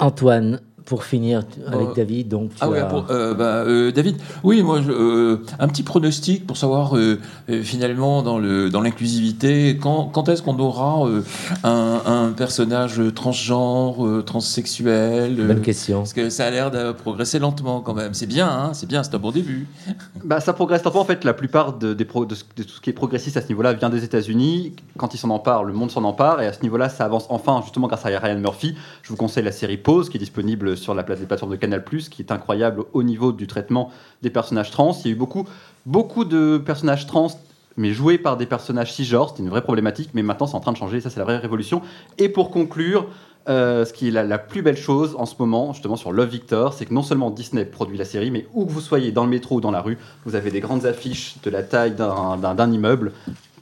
[0.05, 3.91] Antoine, pour finir avec Euh, David, donc tu Ah ouais, as- pour- euh, bah, euh,
[3.91, 7.19] David, oui, moi, je- euh, un petit pronostic pour savoir euh,
[7.49, 11.21] euh, finalement dans le dans l'inclusivité, quand, quand est-ce qu'on aura euh,
[11.63, 15.99] un, un personnage transgenre, euh, transsexuel euh, Bonne question.
[15.99, 18.13] Parce que ça a l'air de progresser lentement quand même.
[18.13, 19.67] C'est bien, hein, c'est bien, c'est un bon début.
[20.23, 21.01] Bah, ça progresse lentement.
[21.01, 23.35] En fait, la plupart de, des pro- de ce- de tout ce qui est progressiste
[23.35, 24.73] à ce niveau-là vient des États-Unis.
[24.97, 26.41] Quand ils s'en emparent, le monde s'en empare.
[26.41, 28.75] Et à ce niveau-là, ça avance enfin, justement, grâce à Ryan Murphy.
[29.01, 31.83] Je vous conseille la série Pause, qui est disponible sur la des plateformes de Canal,
[31.83, 34.97] qui est incroyable au niveau du traitement des personnages trans.
[35.03, 35.45] Il y a eu beaucoup,
[35.85, 37.27] beaucoup de personnages trans.
[37.75, 40.73] Mais joués par des personnages cisgenres, c'était une vraie problématique, mais maintenant c'est en train
[40.73, 41.81] de changer, ça c'est la vraie révolution.
[42.19, 43.07] Et pour conclure,
[43.49, 46.29] euh, ce qui est la, la plus belle chose en ce moment, justement sur Love
[46.29, 49.23] Victor, c'est que non seulement Disney produit la série, mais où que vous soyez dans
[49.23, 52.71] le métro ou dans la rue, vous avez des grandes affiches de la taille d'un
[52.71, 53.11] immeuble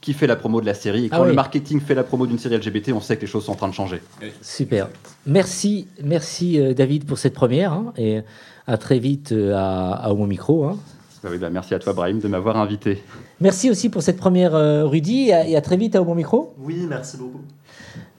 [0.02, 1.06] qui fait la promo de la série.
[1.06, 1.30] Et Ah quand oui.
[1.30, 3.56] le marketing fait la promo d'une série LGBT, on sait que les choses sont en
[3.56, 4.02] train de changer.
[4.42, 4.90] Super.
[5.28, 7.72] Merci, merci euh, David pour cette première.
[7.74, 8.22] hein, et
[8.68, 10.66] à très vite euh, à, à Homo Micro.
[10.66, 10.78] hein.
[11.24, 13.04] Bah oui, bah merci à toi, Brahim, de m'avoir invité.
[13.42, 16.06] Merci aussi pour cette première euh, Rudy et à, et à très vite à Au
[16.06, 16.56] Bon Micro.
[16.58, 17.42] Oui, merci beaucoup.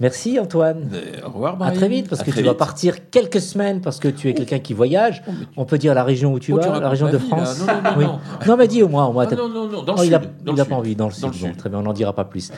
[0.03, 0.91] Merci Antoine.
[0.93, 1.77] Euh, au revoir, À Brahim.
[1.77, 4.59] très vite, parce À que tu vas partir quelques semaines parce que tu es quelqu'un
[4.59, 5.23] qui voyage.
[5.29, 7.19] Oh, tu- On peut dire la région où tu Oh, tu vas, la région de
[7.19, 7.37] vie, là.
[7.45, 7.61] France.
[7.61, 8.05] Non, non, non, Oui.
[8.07, 8.19] non.
[8.49, 9.07] Non, mais dis au moins.
[9.07, 10.63] au moins Ah, non, non, non, dans Oh, le il a, sud, dans il le
[10.63, 11.27] a pas envie dans le Dans sud.
[11.27, 11.57] le Bon, sud.
[11.57, 12.51] très bien, on n'en dira pas plus.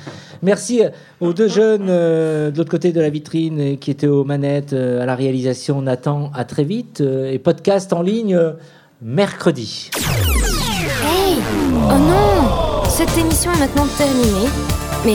[0.42, 0.88] Merci euh,
[1.20, 4.72] aux deux jeunes euh, de l'autre côté de la vitrine euh, qui étaient aux manettes,
[4.72, 5.82] euh, à la réalisation.
[5.82, 7.02] Nathan, à très vite.
[7.02, 8.52] euh, et podcast en ligne euh,
[9.02, 9.90] mercredi.
[9.96, 11.36] Hey
[11.90, 14.48] Oh non Cette émission est maintenant terminée.
[15.04, 15.14] Mais,